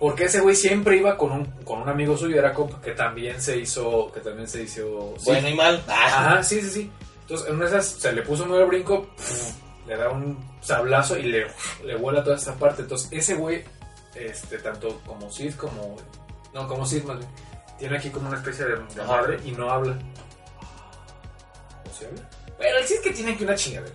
[0.02, 3.40] Porque ese güey siempre iba con un, con un amigo suyo, era compa, que también
[3.40, 5.14] se hizo, que también se hizo...
[5.16, 5.26] Sith.
[5.26, 5.80] bueno y mal.
[5.86, 6.90] Ah, Ajá, sí, sí, sí.
[7.20, 9.06] Entonces, en una de esas se le puso un nuevo brinco,
[9.86, 11.46] le da un sablazo y le,
[11.84, 12.82] le vuela toda esta parte.
[12.82, 13.62] Entonces, ese güey,
[14.16, 15.96] este, tanto como Sid como.
[16.52, 17.30] No, como Sid más bien,
[17.78, 18.76] tiene aquí como una especie de,
[19.06, 19.96] madre y no habla.
[21.88, 22.28] ¿O se habla?
[22.58, 23.94] Bueno, el Sid que tiene aquí una chingadera.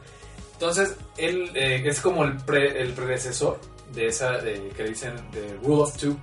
[0.53, 3.59] Entonces, él eh, es como el, pre- el predecesor
[3.93, 6.17] de esa de, que dicen de Rule of Two.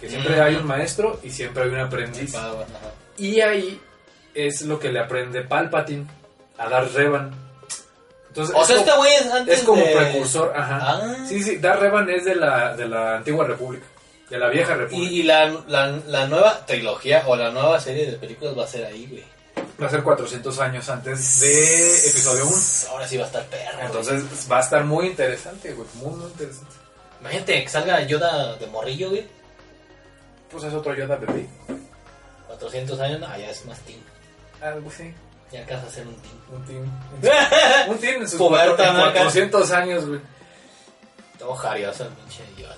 [0.00, 0.42] Que siempre Mm.
[0.42, 2.34] hay un maestro y siempre hay un aprendiz.
[3.18, 3.80] Y ahí
[4.34, 6.06] es lo que le aprende Palpatine
[6.56, 7.34] a Darth Revan.
[8.28, 10.78] Entonces, O es sea, como, este güey es antes es como de- precursor, ajá.
[10.82, 11.16] Ah.
[11.28, 13.84] Sí, sí, Darth Revan es de la, de la antigua república,
[14.30, 15.12] de la vieja república.
[15.12, 18.86] y la, la, la nueva trilogía o la nueva serie de películas va a ser
[18.86, 19.24] ahí, güey.
[19.82, 22.56] Va a ser 400 años antes de episodio 1.
[22.90, 23.72] Ahora sí va a estar perro.
[23.74, 23.86] güey.
[23.86, 26.74] Entonces va a estar muy interesante, güey, muy, muy interesante.
[27.20, 29.26] Imagínate que salga Yoda de morrillo, güey.
[30.50, 31.46] Pues es otro Yoda bebé.
[32.48, 34.00] 400 años, no, ya es más team.
[34.60, 35.14] Algo así,
[35.52, 36.34] Ya alcanza a ser un team.
[36.52, 36.90] un team.
[37.88, 39.04] Un team en sus cuatro- en ¿no?
[39.04, 39.12] Acá.
[39.20, 40.20] 400 años, güey.
[41.38, 42.76] Todo jarioso el pinche Yoda.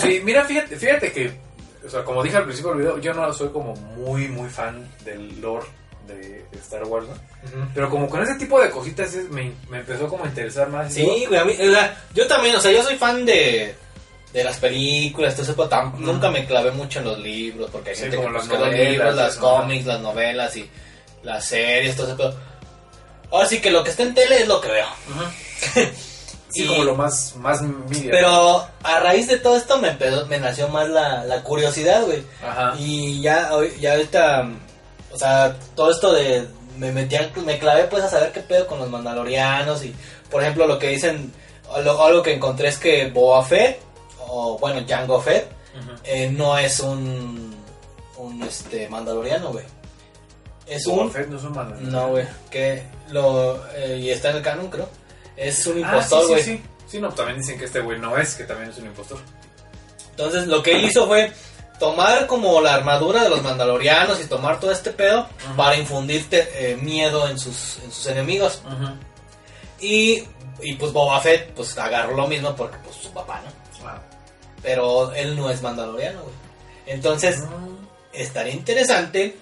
[0.00, 1.38] Sí, mira, fíjate, fíjate que,
[1.84, 4.88] o sea, como dije al principio del video, yo no soy como muy, muy fan
[5.04, 5.66] del lore
[6.06, 7.68] de, Star Wars, ¿no?
[7.74, 10.92] Pero como con ese tipo de cositas es- me, me empezó como a interesar más.
[10.92, 13.74] Sí, güey, a mí, o sea, yo también, o sea, yo soy fan de,
[14.32, 16.02] de las películas, todo eso, pero tam- Ujú.
[16.02, 18.90] nunca me clavé mucho en los libros, porque hay Sí, gente como que los novelas,
[18.90, 19.42] libros, las ¿no?
[19.42, 20.70] cómics, las novelas y
[21.22, 22.34] las series, todo eso, pero
[23.30, 24.86] ahora sí que lo que está en tele es lo que veo.
[26.54, 28.10] Sí, Y- como lo más, más media.
[28.10, 32.22] Pero a raíz de todo esto me, empezó- me nació más la, la curiosidad, güey.
[32.46, 32.74] Ajá.
[32.78, 33.48] Y ya,
[33.80, 34.50] ya ahorita,
[35.12, 36.46] o sea, todo esto de,
[36.78, 39.94] me metí, a- me clavé pues a saber qué pedo con los mandalorianos y,
[40.30, 41.32] por ejemplo, lo que dicen,
[41.74, 43.80] algo, algo que encontré es que Boba Fett,
[44.28, 45.46] o bueno, Jango Fett,
[46.04, 47.54] eh, no es un,
[48.18, 49.64] un este, mandaloriano, güey.
[50.66, 51.10] Es Boba un...
[51.12, 52.00] Fett no es un mandaloriano.
[52.00, 53.66] No, güey, que lo...
[53.74, 54.88] eh, y está en el canon, creo.
[55.36, 56.42] Es un Ah, impostor, sí, güey.
[56.42, 56.62] sí, sí.
[56.86, 59.18] Sí, no, también dicen que este güey no es, que también es un impostor.
[60.10, 61.32] Entonces lo que él hizo fue
[61.82, 65.26] tomar como la armadura de los mandalorianos y tomar todo este pedo
[65.56, 68.62] para infundirte eh, miedo en sus, en sus enemigos.
[69.80, 70.22] Y,
[70.60, 73.88] y pues Boba Fett pues agarró lo mismo porque pues su papá, ¿no?
[73.88, 74.00] Ah.
[74.62, 76.34] Pero él no es mandaloriano, güey.
[76.86, 77.42] Entonces
[78.12, 79.36] estaría interesante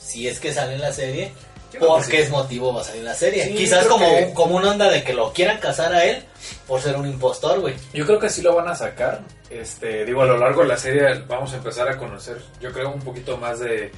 [0.00, 1.32] si es que sale en la serie.
[1.72, 2.22] Yo creo que ¿Por qué sí.
[2.24, 3.44] es motivo va a salir en la serie?
[3.44, 6.24] Sí, Quizás como, que- como una onda de que lo quieran casar a él
[6.66, 7.76] por ser un impostor, güey.
[7.92, 9.20] Yo creo que sí lo van a sacar.
[9.50, 12.90] Este, digo, a lo largo de la serie vamos a empezar a conocer, yo creo,
[12.90, 13.90] un poquito más de,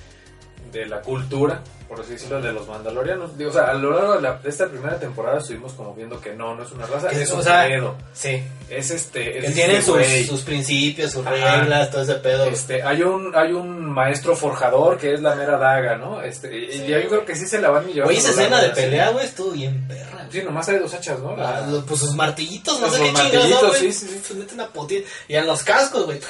[0.70, 1.61] de la cultura,
[1.91, 3.36] por así decirlo, de los mandalorianos.
[3.36, 6.20] Digo, o sea, a lo largo de, la- de esta primera temporada estuvimos como viendo
[6.20, 7.97] que no, no es una raza, es o un sea, pedo.
[8.14, 8.43] Sí.
[8.70, 11.61] Es este, es Que este sus, sus principios, sus Ajá.
[11.62, 12.45] reglas, todo ese pedo.
[12.45, 16.22] Este, hay un, hay un maestro forjador que es la mera daga, ¿no?
[16.22, 16.84] Este, y- Sí.
[16.84, 18.09] y yo creo que sí se la van a llevar.
[18.09, 20.28] Oye, a esa escena de pelea, güey, estuvo bien perra.
[20.30, 21.34] Sí, nomás hay dos hachas, ¿no?
[21.38, 23.80] Ah, pues sus martillitos, no Los sé qué chingados, martillitos, ¿no, güey?
[23.80, 24.20] sí, sí, sí.
[24.28, 25.09] Se meten una putita.
[25.26, 26.20] Y en los cascos, güey.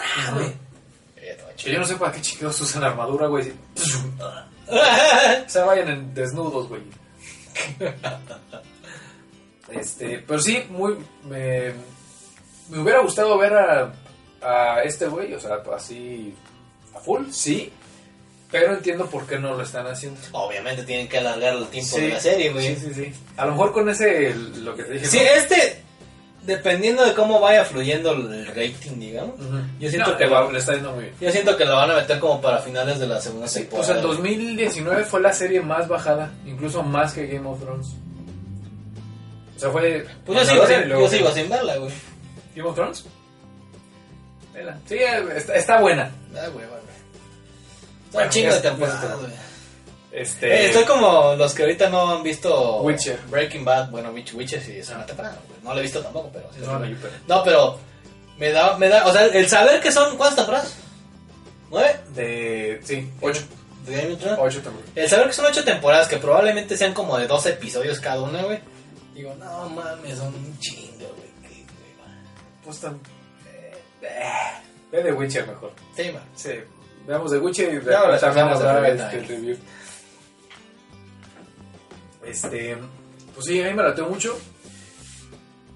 [1.59, 3.53] yo no sé para qué chingados usan armadura, güey.
[5.49, 6.83] sea, vayan en desnudos, güey.
[9.71, 10.97] Este, pero sí, muy.
[11.25, 11.73] Me,
[12.69, 13.93] me hubiera gustado ver a,
[14.43, 16.35] a este güey, o sea, así.
[16.95, 17.73] a full, sí.
[18.51, 20.21] Pero entiendo por qué no lo están haciendo.
[20.33, 22.75] Obviamente tienen que alargar el tiempo Sí, de la serie, güey.
[22.75, 23.13] Sí, sí, sí.
[23.37, 25.07] A lo mejor con ese, el- lo que te dije.
[25.07, 25.23] Sí, ¿no?
[25.41, 25.83] este,
[26.43, 29.35] dependiendo de cómo vaya fluyendo el rating, digamos.
[29.79, 31.15] Yo siento No, que va- va- le está yendo muy bien.
[31.21, 33.87] Yo siento que lo van a meter como para finales de la segunda Sí, temporada.
[33.87, 34.35] pues en güey.
[34.37, 37.89] 2019 fue la serie más bajada, incluso más que Game of Thrones.
[39.57, 40.07] O sea, fue.
[40.25, 41.93] Pues yo sigo, sin, luego- yo sigo sin verla, güey.
[42.57, 43.05] ¿Game of Thrones?
[44.55, 44.79] Vela.
[44.87, 46.11] Sí, eh, está, está buena.
[46.35, 46.65] Ah, güey.
[46.65, 46.79] Está
[48.13, 49.31] Bueno, chingo de güey.
[50.13, 50.53] Este.
[50.53, 53.19] Eh, estoy como los que ahorita no han visto Witcher.
[53.29, 55.39] Breaking Bad, bueno, Witch- Witcher sí es una temporada.
[55.63, 57.79] No lo he visto tampoco, pero sí No, no, pero- No, pero
[58.39, 60.77] me da, me da, o sea, el saber que son cuántas temporadas,
[61.71, 62.81] nueve De.
[62.83, 63.41] Sí, 8.
[63.87, 64.39] de Game of Thrones?
[64.41, 64.85] 8 también.
[64.97, 68.43] El saber que son ocho temporadas, que probablemente sean como de dos episodios cada una,
[68.43, 68.59] güey.
[69.15, 71.65] Digo, no mames, son un chingo, güey.
[72.65, 72.99] Pues tan.
[74.91, 75.73] Ve de Witcher mejor.
[75.97, 76.23] Sí, man.
[76.35, 76.51] Sí.
[77.07, 79.59] Veamos de Witcher y de Ya, ahora también pasamos habrá de
[82.25, 82.77] Este,
[83.35, 84.37] pues sí, a mí me lateó mucho.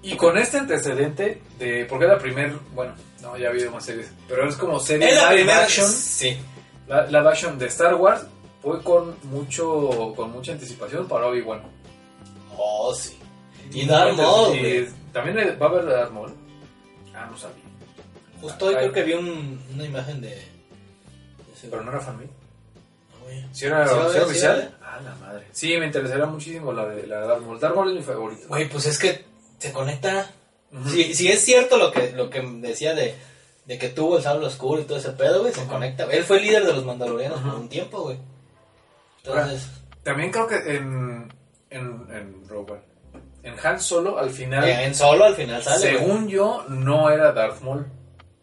[0.01, 3.85] Y con este antecedente de, porque es la primer, bueno, no, ya ha habido más
[3.85, 6.37] series, pero es como serie Es la live primera action, Sí.
[6.87, 8.21] la, action de Star Wars,
[8.61, 11.61] fue con mucho, con mucha anticipación para Obi-Wan.
[12.55, 13.17] Oh, sí.
[13.71, 14.55] Y Darth Maul.
[15.11, 16.33] También va a haber Darth Maul.
[17.15, 17.63] Ah, no sabía.
[18.41, 20.27] Justo hoy creo que vi un- una imagen de.
[20.29, 20.43] de
[21.55, 22.17] ese Pero no era fan
[23.41, 23.53] güey.
[23.55, 24.61] Si era, Sí, era haber, oficial.
[24.69, 25.47] sí ah, la madre.
[25.51, 27.59] Sí, me interesaría muchísimo la de la Darth Maul.
[27.59, 28.47] Darth Maul es mi favorito.
[28.47, 29.25] Güey, pues es que
[29.59, 30.29] se conecta.
[30.71, 30.89] Ujú.
[30.89, 33.15] Si, si es cierto lo que, lo que decía de,
[33.65, 36.03] de que tuvo el sable oscuro y todo ese pedo, güey, se conecta.
[36.05, 38.17] Él fue líder de los mandalorianos por un tiempo, güey.
[39.23, 39.69] Entonces,
[40.03, 41.33] También creo que en.
[41.69, 41.81] En,
[42.11, 42.81] en One.
[43.43, 44.67] En Han Solo, al final.
[44.67, 45.93] en solo al final sale.
[45.93, 45.97] güey.
[45.97, 47.85] según yo, no era Darth Maul.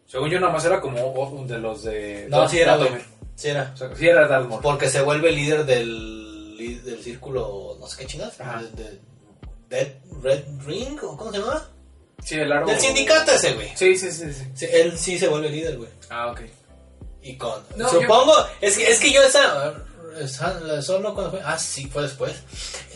[0.05, 2.27] Según yo, nada más era como de los de.
[2.29, 2.89] No, sí era, güey.
[3.35, 3.71] Sí era.
[3.73, 4.61] O sea, sí era Darth Maul.
[4.61, 8.39] Porque se vuelve líder del, del círculo, no sé qué chingas.
[8.39, 8.61] Ajá.
[8.61, 9.13] De, de-
[9.69, 9.87] Dead
[10.21, 11.67] Red Ring, ¿o cómo se llama?
[12.23, 12.69] Sí, el árbol.
[12.69, 13.69] Del sindicato ese, güey.
[13.75, 14.43] Sí, sí, sí, sí.
[14.53, 15.89] Sí, él sí se vuelve líder, güey.
[16.09, 16.41] Ah, ok.
[17.23, 17.59] Y con.
[17.75, 18.33] No, supongo.
[18.61, 19.73] Es, que, es que yo esa.
[20.81, 21.41] Solo cuando fue.
[21.43, 22.33] Ah, sí, fue después.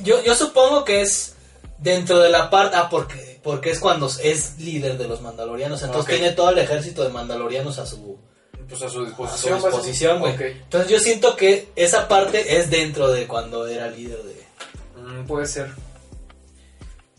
[0.03, 1.33] Yo, yo supongo que es
[1.79, 2.75] dentro de la parte.
[2.77, 5.81] Ah, porque, porque es cuando es líder de los mandalorianos.
[5.81, 8.19] Entonces tiene todo el ejército de mandalorianos a su,
[8.69, 9.61] Pues a su a su disposición.
[9.61, 10.33] disposición, güey.
[10.35, 14.43] Entonces yo siento que esa parte es dentro de cuando era líder de.
[15.01, 15.71] Mm, puede ser.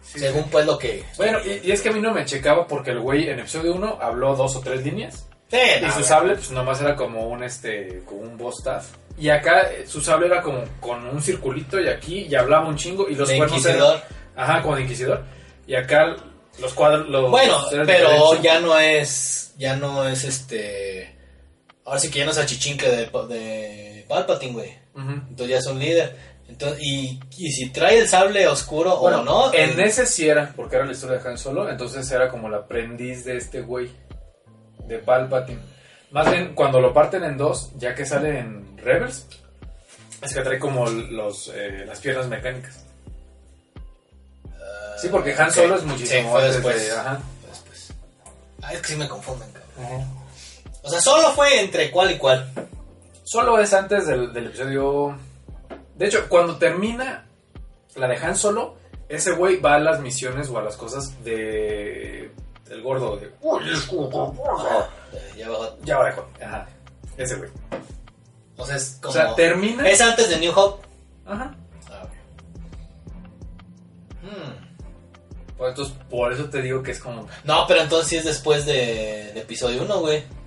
[0.02, 0.48] Sí, según sí.
[0.52, 1.04] pues lo que.
[1.16, 3.74] Bueno, y, y es que a mí no me checaba porque el güey en episodio
[3.74, 5.26] 1 habló dos o tres líneas.
[5.50, 8.86] Sí, Y no, su sable, pues nomás era como un este, como un boss staff.
[9.18, 12.76] Y acá eh, su sable era como con un circulito y aquí y hablaba un
[12.76, 13.96] chingo y los De cuernos inquisidor.
[13.96, 14.04] eran.
[14.50, 15.24] Ajá, como de inquisidor.
[15.66, 16.16] Y acá
[16.60, 17.08] los cuadros.
[17.08, 18.42] Los, Bueno, pero diferentes.
[18.42, 19.54] ya no es.
[19.58, 21.17] Ya no es este.
[21.88, 24.78] Ahora sí que ya no es achichinque de, de Palpatine, güey.
[24.94, 26.16] Entonces ya es un líder.
[26.48, 29.54] Entonces, y, y si trae el sable oscuro Bueno, o no.
[29.54, 32.54] en ese sí era, porque era la historia de Han Solo, entonces era como el
[32.54, 33.90] aprendiz de este güey,
[34.86, 35.60] de Palpatine.
[36.10, 39.26] Más bien, cuando lo parten en dos, ya que sale en Rebels,
[40.22, 42.84] es que trae como los, eh, las piernas mecánicas.
[45.00, 45.54] Sí, porque Han ok.
[45.54, 46.86] Solo es Sí, muchísimo fue después.
[46.86, 47.20] de- ajá.
[47.42, 47.92] Fue después.
[48.62, 50.17] Ah, es que sí me confunden, cabrón.
[50.88, 52.50] O sea, solo fue entre cuál y cuál.
[53.22, 55.18] Solo es antes del, del episodio...
[55.94, 57.26] De hecho, cuando termina
[57.96, 58.76] la de Han Solo,
[59.06, 62.30] ese güey va a las misiones o a las cosas de...
[62.70, 63.30] del gordo, de...
[65.36, 65.76] Ya bajó.
[65.84, 66.42] Ya va de Hot.
[66.42, 66.66] Ajá.
[67.18, 67.50] Ese güey.
[68.56, 69.10] O sea, es como.
[69.10, 69.86] O sea, termina.
[69.86, 70.86] Es antes de New Hope.
[71.26, 71.54] Ajá.
[71.90, 72.10] Ah, ok.
[74.22, 74.52] Hmm.
[75.58, 77.28] Pues entonces, por eso te digo que es como.
[77.44, 80.38] No, pero entonces sí es después de, de episodio 1, güey.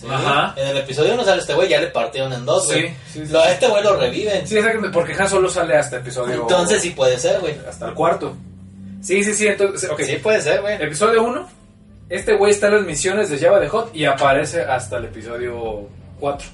[0.00, 0.06] Sí.
[0.08, 0.54] Ajá.
[0.56, 2.94] En el episodio 1 sale este güey, ya le partieron en dos, güey.
[3.12, 4.46] Sí, sí, a este güey lo reviven.
[4.46, 4.94] Sí, exactamente.
[4.94, 6.42] Porque Han solo sale hasta episodio.
[6.42, 7.56] Entonces sí puede ser, güey.
[7.68, 8.36] Hasta el cuarto.
[9.02, 9.48] Sí, sí, sí.
[9.48, 9.90] Entonces.
[9.98, 10.80] Sí puede ser, güey.
[10.80, 11.48] Episodio 1.
[12.10, 15.88] Este güey está en las misiones de Java de Hot y aparece hasta el episodio
[16.20, 16.48] 4.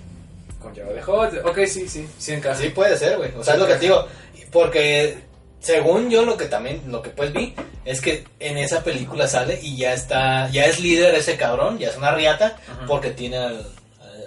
[0.61, 1.47] Con Java de Hot.
[1.47, 2.09] Ok, sí, sí.
[2.19, 2.63] Sí, en casa.
[2.63, 3.31] Sí puede ser, güey.
[3.39, 4.09] O sea, es lo que te digo.
[4.51, 5.19] Porque
[5.65, 7.55] según yo lo que también, lo que pues vi,
[7.85, 11.89] es que en esa película sale y ya está, ya es líder ese cabrón, ya
[11.89, 12.87] es una riata, Ajá.
[12.87, 13.67] porque tiene al-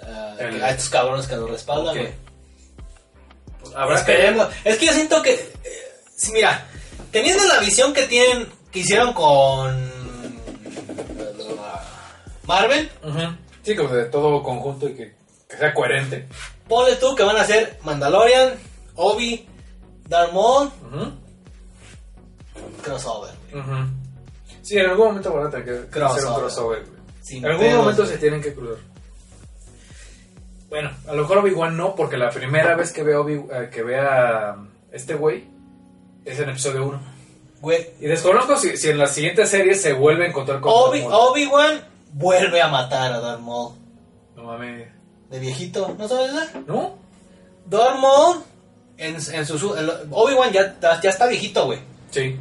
[0.04, 2.02] a, a- El- a estos cabrones que lo respaldan, Ok.
[2.02, 2.12] güey.
[3.60, 4.12] Pues habrá que.
[4.12, 4.48] Esperemos.
[4.64, 6.66] Es que yo siento que, eh, sí, mira,
[7.12, 9.88] teniendo la visión que tienen, que hicieron con
[12.44, 13.20] Marvel, Ujú.
[13.62, 15.14] Sí, como de todo conjunto y que,
[15.48, 16.26] que sea coherente.
[16.66, 18.54] ponle tú que van a ser Mandalorian,
[18.94, 19.46] Obi,
[20.08, 20.70] Darth Maul.
[22.82, 23.30] Crossover.
[23.54, 23.86] Ujú.
[24.62, 26.38] Sí, en algún momento van a tener que hacer un Crossover.
[26.40, 26.84] crossover.
[27.22, 28.76] Sin En algún momento se tienen que cruzar.
[30.68, 33.82] Bueno, a lo mejor Obi-Wan no, porque la primera vez que vea, Obi eh, que
[33.82, 35.44] vea um, este güey
[36.24, 37.00] es en episodio 1.
[37.60, 41.04] Güey, Y desconozco si, si en la siguiente serie se vuelve a encontrar con Obi-.
[41.10, 41.80] Obi-Wan
[42.12, 43.74] vuelve a matar a Darth Maul.
[44.36, 44.88] No mames.
[45.30, 46.60] De viejito, ¿no sabes eso?
[46.66, 46.98] ¿No?
[47.66, 48.36] Darth Maul,
[48.98, 49.70] en, en su...
[50.10, 51.78] Obi-Wan ya, ya está viejito, güey.
[52.10, 52.36] Sí.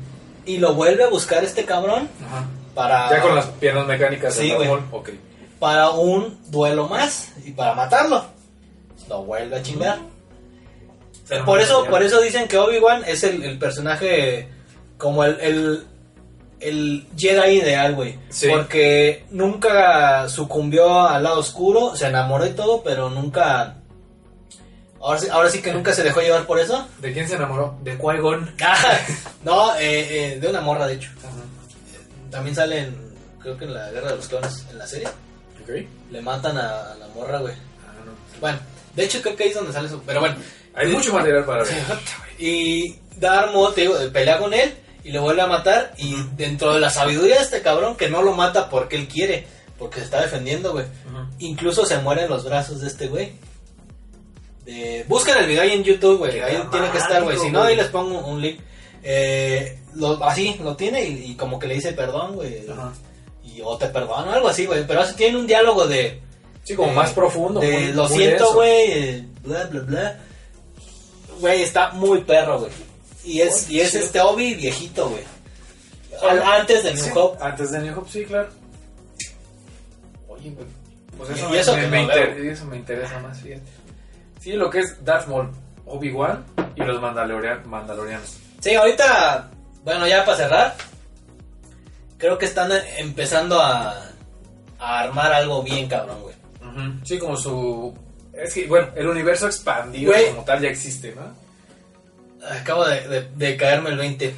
[0.47, 2.45] Y lo vuelve a buscar este cabrón Ajá.
[2.73, 3.09] para...
[3.11, 4.69] Ya con las piernas mecánicas Sí, Darth güey.
[4.69, 4.81] Maul.
[4.91, 5.09] Ok.
[5.59, 8.25] para un duelo más y para matarlo.
[9.09, 9.99] Lo vuelve a chingar.
[11.29, 14.47] Pero por eso, por eso dicen que Obi-Wan es el, el personaje
[14.97, 15.83] como el, el,
[16.59, 18.17] el Jedi ideal, güey.
[18.29, 18.47] Sí.
[18.49, 23.76] Porque nunca sucumbió al lado oscuro, se enamoró y todo, pero nunca.
[25.07, 26.85] Ahora sí, ahora sí que nunca se dejó llevar por eso.
[26.99, 27.77] ¿De quién se enamoró?
[27.81, 28.51] De Qui-Gon.
[29.45, 31.09] No, eh, eh, de una morra, de hecho.
[31.19, 31.43] Ajá.
[32.29, 35.07] También sale en, creo que en la Guerra de los Clones, en la serie.
[36.11, 37.53] Le matan a, a la morra, güey.
[37.53, 38.11] Ah, no.
[38.41, 38.59] Bueno,
[38.97, 40.03] de hecho creo que ahí es donde sale eso.
[40.05, 40.35] Pero bueno,
[40.75, 41.73] Hay mucho material para ver.
[42.37, 44.73] Y Maul, te digo, pelea con él
[45.05, 45.93] y lo vuelve a matar.
[45.97, 49.47] Y dentro de la sabiduría de este cabrón, que no lo mata porque él quiere,
[49.79, 50.85] porque se está defendiendo, güey.
[51.39, 53.31] Incluso se muere en los brazos de este güey.
[54.67, 56.39] Eh, busquen el video ahí en YouTube, güey.
[56.41, 57.37] Ahí tiene que estar, güey.
[57.37, 58.59] Si no, ahí les pongo un link.
[59.01, 62.69] Eh, lo- así, lo tiene y, y como que le dice perdón, güey.
[62.69, 62.91] Ajá.
[63.43, 64.85] Y o te perdono, algo así, güey.
[64.85, 66.19] Pero así tiene un diálogo de.
[66.63, 67.59] Sí, como de- más profundo.
[67.61, 68.91] De muy- lo muy siento, güey.
[68.91, 70.19] eh, Bla, bla, bla.
[71.39, 72.71] Güey, está muy perro, güey.
[73.23, 74.03] Y es, y es chido.
[74.03, 75.23] este Obi viejito, güey.
[76.43, 77.37] Antes de New Sí, Hope.
[77.43, 78.49] Antes de New Hope, sí, claro.
[80.27, 80.65] Oye, güey,
[81.17, 82.43] pues eso, Y me, eso me- que me no inter- veo.
[82.43, 83.61] y eso me interesa más, fíjate.
[84.39, 85.49] Sí, lo que es Darth Maul,
[85.85, 88.37] Obi-Wan y los Mandalorian- Mandalorianos.
[88.61, 89.49] Sí, ahorita,
[89.83, 90.75] bueno, ya para cerrar,
[92.17, 93.91] creo que están empezando a,
[94.79, 96.35] a armar algo bien cabrón, güey.
[97.03, 97.93] Sí, como su...
[98.33, 100.29] Es que, bueno, el universo expandido Güey.
[100.29, 101.21] como tal ya existe, ¿no?
[102.47, 104.35] Acabo de, de- de caerme el 20.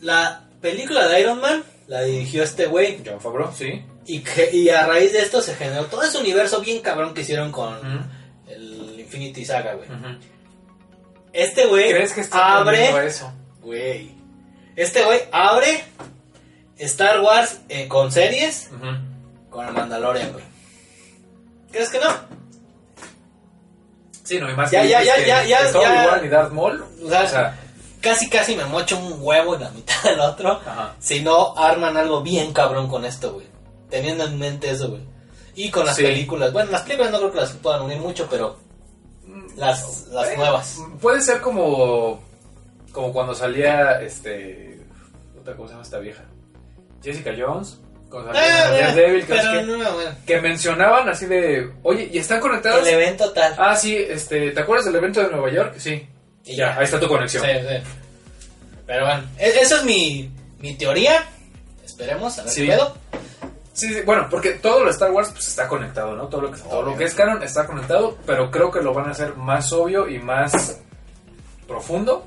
[0.00, 3.00] La película de Iron Man la dirigió este güey.
[3.06, 3.84] John Favreau, sí.
[4.06, 7.20] Y, que- y a raíz de esto se generó todo ese universo bien cabrón que
[7.20, 7.78] hicieron con
[9.08, 9.88] Infinity Saga, güey.
[11.32, 13.06] Este güey ¿Crees que está abre...
[13.06, 13.32] eso?
[13.62, 14.12] Güey.
[14.76, 15.82] Este güey abre
[16.76, 18.70] Star Wars eh, con series
[19.50, 20.44] con el Mandalorian, güey.
[21.72, 22.08] ¿Crees que no?
[24.24, 25.78] Sí, no, y más Ya, que ya, ya, que ya, ya, ya.
[25.78, 26.84] Obi-Wan y Darth Maul.
[27.04, 27.58] O sea, o sea,
[28.00, 30.52] Casi, casi me mocho un huevo en la mitad del otro.
[30.64, 30.94] Ajá.
[31.00, 33.46] Si no arman algo bien cabrón con esto, güey.
[33.90, 35.02] Teniendo en mente eso, güey.
[35.56, 36.02] Y con las Sí.
[36.04, 36.52] películas.
[36.52, 38.56] Bueno, las películas no creo que las puedan unir mucho, pero
[39.58, 40.78] las, las Eh, nuevas.
[41.00, 42.22] Puede ser como
[42.92, 44.80] como cuando salía este
[45.34, 46.24] puta, ¿cómo se llama esta vieja?
[47.02, 47.78] Jessica Jones,
[48.10, 50.10] cuando salía Ah, Daredevil, que, pero no, bueno.
[50.26, 53.54] que mencionaban así de, "Oye, ¿y están conectadas?" El evento tal.
[53.58, 55.74] Ah, sí, este, ¿te acuerdas del evento de Nueva York?
[55.78, 56.06] Sí.
[56.44, 56.78] Y ya, ya.
[56.78, 57.44] ahí está tu conexión.
[57.44, 57.76] Sí, sí.
[58.86, 60.30] Pero bueno, e- esa es mi,
[60.60, 61.22] mi teoría.
[61.84, 62.62] Esperemos, a ver Sí.
[62.62, 62.96] qué pedo.
[63.78, 66.26] Sí, sí, bueno, porque todo lo de Star Wars pues está conectado, ¿no?
[66.26, 69.06] Todo lo que todo lo que es canon está conectado, pero creo que lo van
[69.06, 70.80] a hacer más obvio y más
[71.68, 72.26] profundo.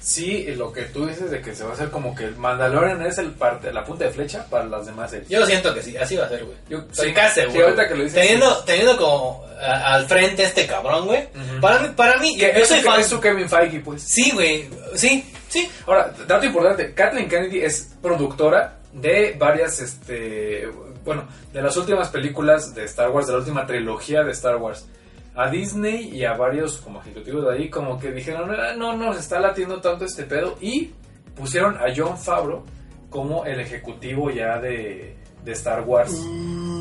[0.00, 3.02] Sí, lo que tú dices de que se va a hacer como que el Mandalorian
[3.04, 5.28] es el parte, la punta de flecha para las demás series.
[5.28, 6.56] Yo siento que sí, así va a ser, güey.
[6.70, 7.64] Yo Estoy sí, casi sí, seguro.
[7.64, 11.24] ahorita que lo dices, teniendo, teniendo como a- al frente este cabrón, güey.
[11.24, 11.60] Ujú.
[11.60, 13.00] Para mí, para mí, yo soy fan.
[13.00, 14.00] es su Kevin Feige, pues.
[14.02, 14.70] Sí, güey.
[14.94, 15.68] Sí, sí.
[15.86, 20.68] Ahora, dato importante, Kathleen Kennedy es productora de varias, este,
[21.04, 24.86] bueno, de las últimas películas de Star Wars, de la última trilogía de Star Wars.
[25.34, 29.16] A Disney y a varios como ejecutivos de ahí como que dijeron, "Ah, no nos
[29.18, 30.90] está latiendo tanto este pedo y
[31.36, 32.64] pusieron a John Favreau
[33.08, 35.14] como el ejecutivo ya de,
[35.44, 36.10] de Star Wars.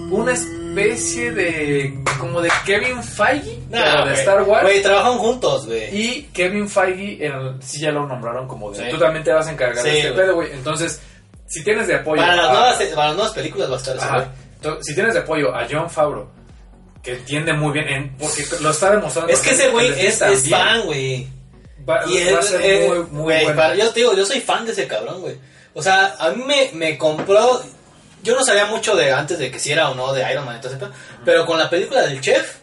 [0.10, 4.14] Una especie de, como de Kevin Feige, pero Nah, de.
[4.16, 4.64] Star Wars.
[4.64, 5.95] Güey, trabajan juntos, güey.
[5.95, 8.78] Y Kevin Feige, en el- sí ya lo nombraron como de...
[8.86, 8.89] Sí.
[8.89, 10.51] Tú también te vas a encargar Sí, de este pedo, güey.
[10.53, 10.99] Entonces,
[11.48, 12.22] si tienes de apoyo...
[12.22, 14.32] Para las, a- nuevas, para las nuevas películas va a estar Ajá.
[14.56, 16.28] Entonces, si tienes de apoyo a John Favreau,
[17.04, 19.32] que entiende muy bien, en- porque lo está demostrando...
[19.32, 20.20] Es que ese güey es,
[20.50, 21.28] fan, güey.
[21.28, 23.56] Y va a él, ser eh, muy, bueno.
[23.56, 25.38] para- yo te digo, yo soy fan de ese cabrón, güey.
[25.74, 27.62] O sea, a mí me, me compró.
[28.24, 30.56] Yo no sabía mucho de antes de que si era o no de Iron Man,
[30.56, 30.80] entonces,
[31.24, 32.58] pero con la película del chef,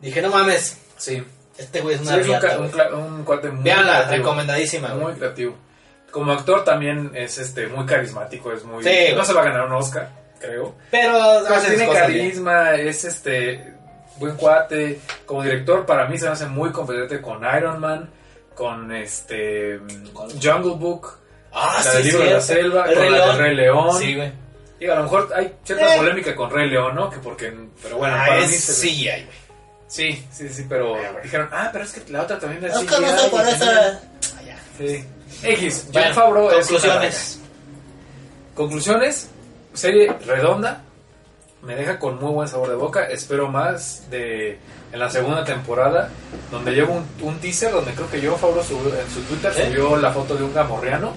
[0.00, 1.22] dije, no mames, Sí.
[1.58, 2.58] este güey es Sí, una es un, riata,
[2.96, 4.94] un, un cuate muy Veanla, recomendadísima.
[4.94, 5.56] Muy creativo.
[6.12, 8.84] Como actor también es este muy carismático, es muy...
[8.84, 10.08] Sí, no se va a ganar un Oscar,
[10.38, 10.74] creo.
[10.90, 11.92] Pero Pero tiene bien.
[11.92, 13.72] carisma, es este
[14.18, 15.00] buen cuate.
[15.26, 18.10] Como director, para mí se me hace muy competente con Iron Man,
[18.54, 19.80] con este.
[20.40, 21.18] Jungle Book,
[21.54, 23.98] Ah, la sí, del libro de la selva, El con Rey la del Rey León.
[23.98, 24.32] Sí, güey.
[24.80, 25.98] Y a lo mejor hay cierta Eh.
[25.98, 27.08] polémica con Rey León, ¿no?
[27.10, 27.52] Que porque,
[27.82, 29.26] pero bueno, Ah, para mí se- CGI, güey.
[29.86, 33.00] sí, sí, sí, pero dijeron, ah, pero es que la otra también es Es que
[33.00, 33.06] no.
[33.06, 34.58] Ah, ya.
[34.78, 35.04] Sí.
[35.42, 37.40] X, John Favreau es conclusiones.
[38.54, 39.30] Conclusiones,
[39.72, 40.82] serie redonda,
[41.62, 44.58] me deja con muy buen sabor de boca, espero más de
[44.92, 46.10] en la segunda temporada,
[46.50, 49.68] donde llevo un, un teaser donde creo que yo Favreau subió- en su Twitter ¿Eh?
[49.68, 51.14] subió la foto de un gamorreano,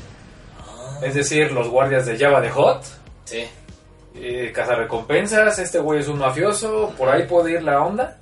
[0.61, 2.84] Ah, es decir, los guardias de Java de Hot,
[3.26, 3.45] Sí.
[4.16, 8.18] eh, cazarrecompensas, este güey es un mafioso, por ahí puede ir la onda,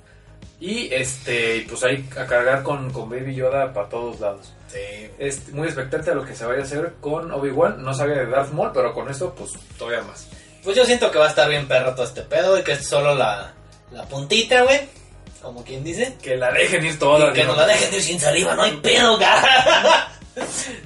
[0.60, 4.52] y este, pues ahí a cargar con, con Baby Yoda para todos lados.
[4.68, 4.78] Sí.
[5.18, 7.82] Es muy expectante a lo que se vaya a hacer con Obi-Wan.
[7.82, 10.26] No sabía de Darth Maul, pero con esto, pues todavía más.
[10.62, 12.86] Pues yo siento que va a estar bien perro todo este pedo y que es
[12.86, 13.52] solo la,
[13.92, 14.80] la puntita, güey.
[15.42, 16.16] Como quien dice.
[16.22, 17.32] Que la dejen ir toda.
[17.32, 20.08] Que nos la dejen ir sin saliva, no hay pedo, cara.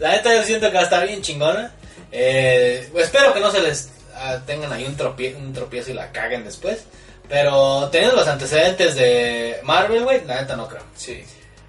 [0.00, 1.72] La neta yo siento que va a estar bien chingona.
[2.10, 6.10] Eh, espero que no se les ah, tengan ahí un, tropie- un tropiezo y la
[6.10, 6.84] caguen después.
[7.28, 10.82] Pero teniendo los antecedentes de Marvel, güey, la neta no creo.
[10.96, 11.22] Sí.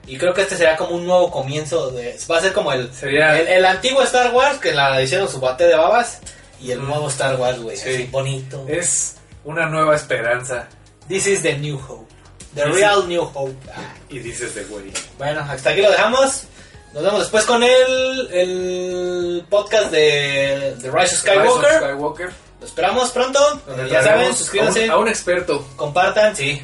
[0.07, 2.17] Y creo que este será como un nuevo comienzo de...
[2.31, 2.91] Va a ser como el...
[2.93, 6.19] Sería- El, el antiguo Star Wars, que la hicieron su bate de babas.
[6.61, 6.87] Y el Mm.
[6.87, 7.77] nuevo Star Wars, güey.
[7.77, 7.89] Sí.
[7.89, 8.65] Así bonito.
[8.67, 10.67] Es una nueva esperanza.
[11.07, 12.11] This is the new hope.
[12.55, 13.55] The This real new hope.
[13.75, 13.93] Ah.
[14.09, 14.91] Y dices de güey.
[15.17, 16.43] Bueno, hasta aquí lo dejamos.
[16.93, 21.69] Nos vemos después con el, el podcast de, de Rise of Skywalker.
[21.69, 22.29] Rise of Skywalker.
[22.59, 23.39] Lo esperamos pronto.
[23.89, 24.89] Ya saben, suscríbanse.
[24.89, 25.65] A un, experto.
[25.75, 26.61] Compartan, sí.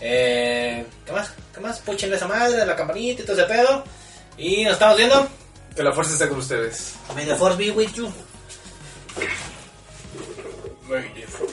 [0.00, 1.32] Eh, ¿Qué más?
[1.54, 1.78] ¿Qué más?
[1.80, 3.84] Puchenle esa madre, la campanita y todo ese pedo.
[4.36, 5.26] Y nos estamos viendo.
[5.74, 6.94] Que la fuerza esté con ustedes.
[7.14, 8.12] May the force be with you.
[10.88, 11.47] May force.